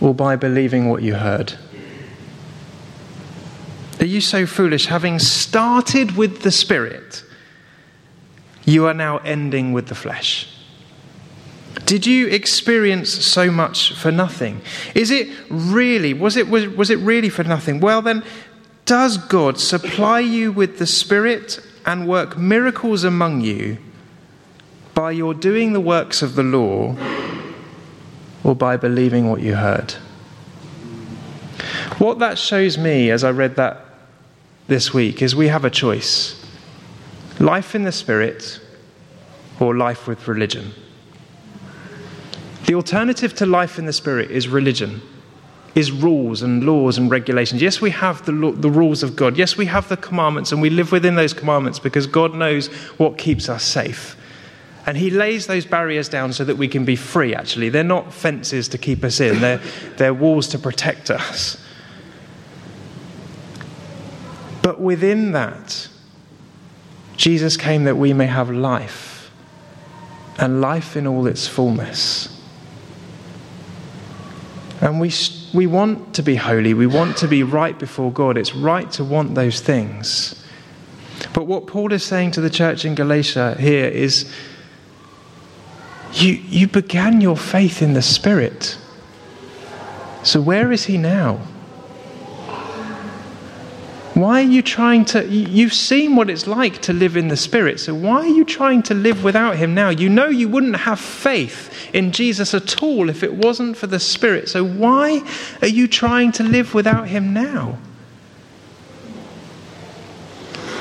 or 0.01 0.15
by 0.15 0.37
believing 0.37 0.89
what 0.89 1.03
you 1.03 1.15
heard? 1.15 1.55
Are 3.99 4.07
you 4.07 4.21
so 4.21 4.47
foolish? 4.47 4.87
Having 4.87 5.19
started 5.19 6.17
with 6.17 6.43
the 6.43 6.53
Spirit, 6.53 7.25
you 8.65 8.87
are 8.87 8.95
now 8.95 9.19
ending 9.19 9.73
with 9.73 9.89
the 9.89 9.97
flesh. 9.97 10.47
Did 11.91 12.07
you 12.07 12.29
experience 12.29 13.11
so 13.11 13.51
much 13.51 13.95
for 13.95 14.13
nothing? 14.13 14.61
Is 14.95 15.11
it 15.11 15.27
really, 15.49 16.15
was 16.15 16.37
it, 16.37 16.49
was, 16.49 16.69
was 16.69 16.89
it 16.89 17.01
really 17.01 17.29
for 17.29 17.43
nothing? 17.43 17.81
Well, 17.81 18.01
then, 18.01 18.23
does 18.85 19.19
God 19.19 19.59
supply 19.59 20.21
you 20.21 20.53
with 20.53 20.79
the 20.79 20.87
Spirit 20.87 21.59
and 21.85 22.07
work 22.07 22.39
miracles 22.39 23.03
among 23.03 23.41
you 23.41 23.79
by 24.95 25.11
your 25.11 25.35
doing 25.35 25.73
the 25.73 25.81
works 25.81 26.23
of 26.23 26.37
the 26.37 26.45
law 26.45 26.95
or 28.45 28.55
by 28.55 28.77
believing 28.77 29.29
what 29.29 29.41
you 29.41 29.57
heard? 29.57 29.91
What 31.99 32.21
that 32.21 32.39
shows 32.39 32.79
me 32.79 33.11
as 33.11 33.25
I 33.25 33.33
read 33.33 33.57
that 33.57 33.85
this 34.69 34.95
week 34.95 35.23
is 35.23 35.35
we 35.35 35.49
have 35.49 35.65
a 35.65 35.71
choice 35.71 36.41
life 37.41 37.75
in 37.75 37.83
the 37.83 37.91
Spirit 37.91 38.61
or 39.59 39.77
life 39.77 40.07
with 40.07 40.29
religion. 40.29 40.73
The 42.71 42.77
alternative 42.77 43.35
to 43.35 43.47
life 43.47 43.81
in 43.81 43.87
the 43.87 43.93
Spirit 43.93 44.31
is 44.31 44.47
religion, 44.47 45.03
is 45.75 45.91
rules 45.91 46.41
and 46.41 46.63
laws 46.63 46.99
and 46.99 47.11
regulations. 47.11 47.61
Yes, 47.61 47.81
we 47.81 47.91
have 47.91 48.25
the, 48.27 48.55
the 48.57 48.71
rules 48.71 49.03
of 49.03 49.17
God. 49.17 49.37
Yes, 49.37 49.57
we 49.57 49.67
have 49.67 49.89
the 49.89 49.97
commandments, 49.97 50.53
and 50.53 50.63
we 50.63 50.71
live 50.71 50.93
within 50.93 51.17
those 51.17 51.35
commandments 51.35 51.81
because 51.81 52.07
God 52.07 52.33
knows 52.33 52.69
what 52.97 53.19
keeps 53.19 53.49
us 53.49 53.65
safe. 53.65 54.17
And 54.87 54.97
He 54.97 55.11
lays 55.11 55.49
those 55.49 55.67
barriers 55.67 56.09
down 56.09 56.33
so 56.33 56.45
that 56.45 56.59
we 56.59 56.69
can 56.69 56.85
be 56.85 56.95
free, 56.95 57.35
actually. 57.35 57.71
They're 57.71 57.83
not 57.83 58.15
fences 58.15 58.69
to 58.69 58.79
keep 58.79 59.03
us 59.03 59.19
in, 59.19 59.41
they're, 59.41 59.61
they're 59.97 60.15
walls 60.15 60.47
to 60.51 60.59
protect 60.61 61.11
us. 61.11 61.61
But 64.63 64.81
within 64.81 65.33
that, 65.33 65.89
Jesus 67.17 67.57
came 67.57 67.83
that 67.83 67.97
we 67.97 68.13
may 68.13 68.27
have 68.27 68.49
life, 68.49 69.33
and 70.39 70.61
life 70.61 70.97
in 70.97 71.09
all 71.09 71.27
its 71.27 71.49
fullness. 71.49 72.37
And 74.81 75.01
we, 75.01 75.13
we 75.53 75.67
want 75.67 76.15
to 76.15 76.23
be 76.23 76.37
holy. 76.37 76.73
We 76.75 76.87
want 76.87 77.17
to 77.19 77.29
be 77.29 77.43
right 77.43 77.79
before 77.79 78.11
God. 78.11 78.39
It's 78.39 78.55
right 78.55 78.91
to 78.93 79.05
want 79.05 79.35
those 79.35 79.61
things. 79.61 80.43
But 81.35 81.45
what 81.45 81.67
Paul 81.67 81.93
is 81.93 82.03
saying 82.03 82.31
to 82.33 82.41
the 82.41 82.51
church 82.51 82.85
in 82.85 82.95
Galatia 82.95 83.57
here 83.59 83.87
is 83.87 84.33
you, 86.15 86.33
you 86.33 86.67
began 86.67 87.21
your 87.21 87.37
faith 87.37 87.83
in 87.83 87.93
the 87.93 88.03
Spirit. 88.03 88.79
So 90.23 90.41
where 90.41 90.73
is 90.73 90.85
he 90.85 90.97
now? 90.99 91.41
Why 94.15 94.41
are 94.41 94.51
you 94.51 94.61
trying 94.61 95.05
to? 95.07 95.27
You've 95.27 95.73
seen 95.73 96.17
what 96.17 96.29
it's 96.29 96.47
like 96.47 96.83
to 96.83 96.93
live 96.93 97.17
in 97.17 97.29
the 97.29 97.37
Spirit, 97.37 97.79
so 97.79 97.95
why 97.95 98.23
are 98.23 98.27
you 98.27 98.45
trying 98.45 98.83
to 98.85 98.95
live 98.95 99.23
without 99.23 99.57
Him 99.57 99.73
now? 99.73 99.91
You 99.91 100.09
know 100.09 100.27
you 100.27 100.49
wouldn't 100.49 100.77
have 100.77 100.99
faith 100.99 101.73
in 101.95 102.11
Jesus 102.11 102.53
at 102.53 102.83
all 102.83 103.09
if 103.09 103.23
it 103.23 103.35
wasn't 103.35 103.77
for 103.77 103.87
the 103.87 104.01
Spirit, 104.01 104.49
so 104.49 104.65
why 104.65 105.23
are 105.63 105.69
you 105.69 105.87
trying 105.87 106.33
to 106.33 106.43
live 106.43 106.75
without 106.75 107.09
Him 107.09 107.33
now? 107.33 107.79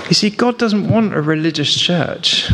You 0.09 0.15
see, 0.15 0.31
God 0.31 0.57
doesn't 0.57 0.89
want 0.89 1.13
a 1.13 1.21
religious 1.21 1.75
church. 1.79 2.49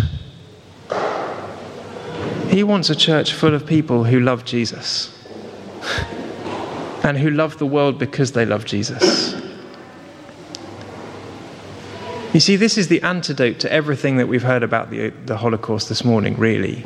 He 2.50 2.64
wants 2.64 2.90
a 2.90 2.96
church 2.96 3.34
full 3.34 3.54
of 3.54 3.66
people 3.66 4.04
who 4.04 4.20
love 4.20 4.44
Jesus 4.44 5.12
and 7.04 7.18
who 7.18 7.30
love 7.30 7.58
the 7.60 7.66
world 7.66 7.98
because 7.98 8.34
they 8.34 8.46
love 8.46 8.66
Jesus. 8.66 9.35
You 12.36 12.42
see, 12.42 12.58
this 12.58 12.78
is 12.78 12.90
the 12.90 13.02
antidote 13.02 13.60
to 13.60 13.72
everything 13.72 14.18
that 14.18 14.28
we've 14.28 14.44
heard 14.44 14.62
about 14.62 14.90
the, 14.90 15.12
the 15.26 15.38
Holocaust 15.38 15.88
this 15.88 16.04
morning, 16.04 16.36
really. 16.36 16.86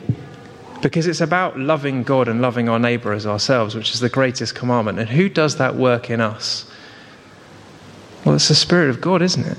Because 0.83 1.07
it's 1.07 1.21
about 1.21 1.57
loving 1.57 2.03
God 2.03 2.27
and 2.27 2.39
loving 2.39 2.69
our 2.69 2.77
neighbour 2.77 3.13
as 3.13 3.25
ourselves, 3.25 3.73
which 3.73 3.91
is 3.91 3.99
the 3.99 4.09
greatest 4.09 4.53
commandment. 4.53 4.99
And 4.99 5.09
who 5.09 5.27
does 5.27 5.57
that 5.57 5.75
work 5.75 6.11
in 6.11 6.21
us? 6.21 6.71
Well, 8.23 8.35
it's 8.35 8.47
the 8.47 8.53
Spirit 8.53 8.91
of 8.91 9.01
God, 9.01 9.23
isn't 9.23 9.43
it? 9.43 9.57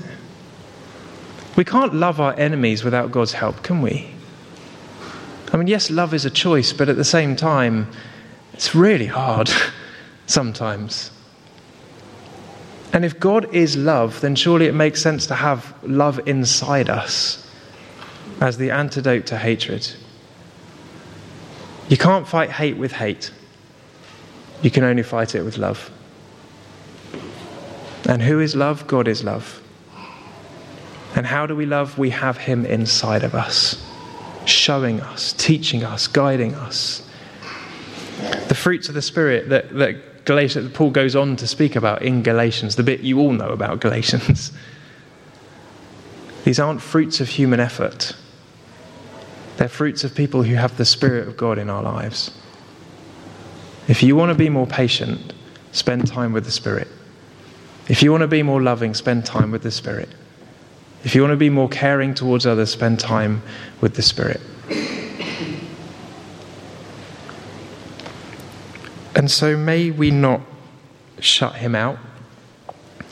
We 1.57 1.65
can't 1.65 1.93
love 1.93 2.21
our 2.21 2.39
enemies 2.39 2.85
without 2.85 3.11
God's 3.11 3.33
help, 3.33 3.61
can 3.61 3.81
we? 3.81 4.11
I 5.51 5.57
mean, 5.57 5.67
yes, 5.67 5.91
love 5.91 6.13
is 6.13 6.23
a 6.23 6.29
choice, 6.29 6.71
but 6.71 6.87
at 6.87 6.95
the 6.95 7.03
same 7.03 7.35
time, 7.35 7.91
it's 8.53 8.73
really 8.73 9.07
hard 9.07 9.51
sometimes. 10.25 11.11
And 12.93 13.05
if 13.05 13.19
God 13.19 13.53
is 13.53 13.77
love, 13.77 14.19
then 14.21 14.35
surely 14.35 14.65
it 14.65 14.73
makes 14.73 15.01
sense 15.01 15.25
to 15.27 15.35
have 15.35 15.73
love 15.83 16.19
inside 16.27 16.89
us 16.89 17.47
as 18.41 18.57
the 18.57 18.71
antidote 18.71 19.27
to 19.27 19.37
hatred. 19.37 19.87
You 21.87 21.97
can't 21.97 22.27
fight 22.27 22.51
hate 22.51 22.77
with 22.77 22.91
hate, 22.91 23.31
you 24.61 24.71
can 24.71 24.83
only 24.83 25.03
fight 25.03 25.35
it 25.35 25.43
with 25.43 25.57
love. 25.57 25.89
And 28.09 28.21
who 28.21 28.39
is 28.39 28.55
love? 28.55 28.87
God 28.87 29.07
is 29.07 29.23
love. 29.23 29.61
And 31.15 31.25
how 31.25 31.45
do 31.45 31.55
we 31.55 31.65
love? 31.65 31.97
We 31.97 32.09
have 32.09 32.37
Him 32.37 32.65
inside 32.65 33.23
of 33.23 33.35
us, 33.35 33.85
showing 34.45 35.01
us, 35.01 35.33
teaching 35.33 35.83
us, 35.83 36.07
guiding 36.07 36.55
us. 36.55 37.07
The 38.47 38.55
fruits 38.55 38.87
of 38.89 38.95
the 38.95 39.01
Spirit 39.01 39.49
that, 39.49 39.69
that 39.77 40.10
Galatians, 40.25 40.71
Paul 40.73 40.91
goes 40.91 41.15
on 41.15 41.35
to 41.37 41.47
speak 41.47 41.75
about 41.75 42.01
in 42.01 42.21
Galatians, 42.23 42.75
the 42.75 42.83
bit 42.83 43.01
you 43.01 43.19
all 43.19 43.31
know 43.31 43.49
about 43.49 43.79
Galatians. 43.79 44.51
These 46.43 46.59
aren't 46.59 46.81
fruits 46.81 47.21
of 47.21 47.29
human 47.29 47.59
effort. 47.59 48.15
They're 49.57 49.67
fruits 49.67 50.03
of 50.03 50.15
people 50.15 50.43
who 50.43 50.55
have 50.55 50.77
the 50.77 50.85
Spirit 50.85 51.27
of 51.27 51.37
God 51.37 51.57
in 51.57 51.69
our 51.69 51.83
lives. 51.83 52.31
If 53.87 54.01
you 54.01 54.15
want 54.15 54.29
to 54.29 54.35
be 54.35 54.49
more 54.49 54.67
patient, 54.67 55.33
spend 55.71 56.07
time 56.07 56.33
with 56.33 56.45
the 56.45 56.51
Spirit. 56.51 56.87
If 57.87 58.01
you 58.01 58.11
want 58.11 58.21
to 58.21 58.27
be 58.27 58.43
more 58.43 58.61
loving, 58.61 58.93
spend 58.93 59.25
time 59.25 59.51
with 59.51 59.63
the 59.63 59.71
Spirit. 59.71 60.09
If 61.03 61.15
you 61.15 61.21
want 61.21 61.31
to 61.31 61.37
be 61.37 61.49
more 61.49 61.67
caring 61.67 62.13
towards 62.13 62.45
others, 62.45 62.71
spend 62.71 62.99
time 62.99 63.41
with 63.81 63.95
the 63.95 64.01
Spirit. 64.01 64.39
And 69.21 69.29
so 69.29 69.55
may 69.55 69.91
we 69.91 70.09
not 70.09 70.41
shut 71.19 71.53
him 71.53 71.75
out. 71.75 71.99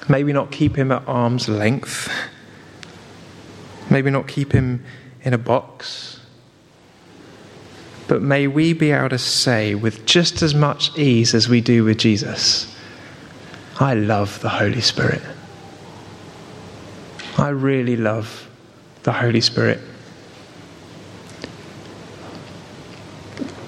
May 0.10 0.24
we 0.24 0.34
not 0.34 0.50
keep 0.50 0.76
him 0.76 0.92
at 0.92 1.08
arm's 1.08 1.48
length. 1.48 2.12
May 3.92 4.02
we 4.02 4.10
not 4.10 4.28
keep 4.28 4.52
him 4.52 4.84
in 5.22 5.36
a 5.36 5.38
box. 5.38 6.20
But 8.08 8.24
may 8.24 8.48
we 8.48 8.74
be 8.74 8.90
able 8.90 9.10
to 9.10 9.20
say 9.20 9.76
with 9.76 10.04
just 10.08 10.42
as 10.42 10.56
much 10.56 10.98
ease 10.98 11.36
as 11.36 11.48
we 11.48 11.62
do 11.62 11.84
with 11.84 12.00
Jesus, 12.00 12.76
I 13.80 13.94
love 13.94 14.42
the 14.42 14.50
Holy 14.50 14.82
Spirit. 14.82 15.22
I 17.38 17.50
really 17.50 17.98
love 17.98 18.50
the 19.04 19.12
Holy 19.14 19.42
Spirit. 19.42 19.80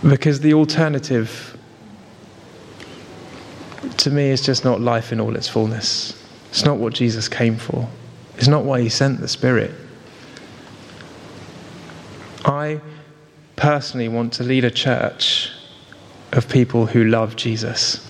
Because 0.01 0.39
the 0.39 0.55
alternative 0.55 1.50
to 3.97 4.09
me 4.09 4.29
is 4.29 4.41
just 4.41 4.63
not 4.63 4.81
life 4.81 5.11
in 5.11 5.19
all 5.19 5.35
its 5.35 5.47
fullness. 5.47 6.17
It's 6.49 6.65
not 6.65 6.77
what 6.77 6.93
Jesus 6.93 7.27
came 7.27 7.57
for, 7.57 7.87
it's 8.37 8.47
not 8.47 8.63
why 8.63 8.81
he 8.81 8.89
sent 8.89 9.19
the 9.19 9.27
Spirit. 9.27 9.71
I 12.43 12.81
personally 13.55 14.07
want 14.07 14.33
to 14.33 14.43
lead 14.43 14.65
a 14.65 14.71
church 14.71 15.51
of 16.31 16.49
people 16.49 16.87
who 16.87 17.03
love 17.03 17.35
Jesus 17.35 18.07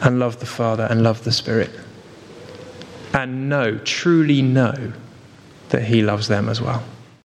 and 0.00 0.18
love 0.18 0.40
the 0.40 0.46
Father 0.46 0.86
and 0.90 1.02
love 1.02 1.22
the 1.22 1.30
Spirit 1.30 1.70
and 3.14 3.48
know, 3.48 3.78
truly 3.78 4.42
know, 4.42 4.92
that 5.68 5.84
He 5.84 6.02
loves 6.02 6.28
them 6.28 6.48
as 6.48 6.60
well. 6.60 6.82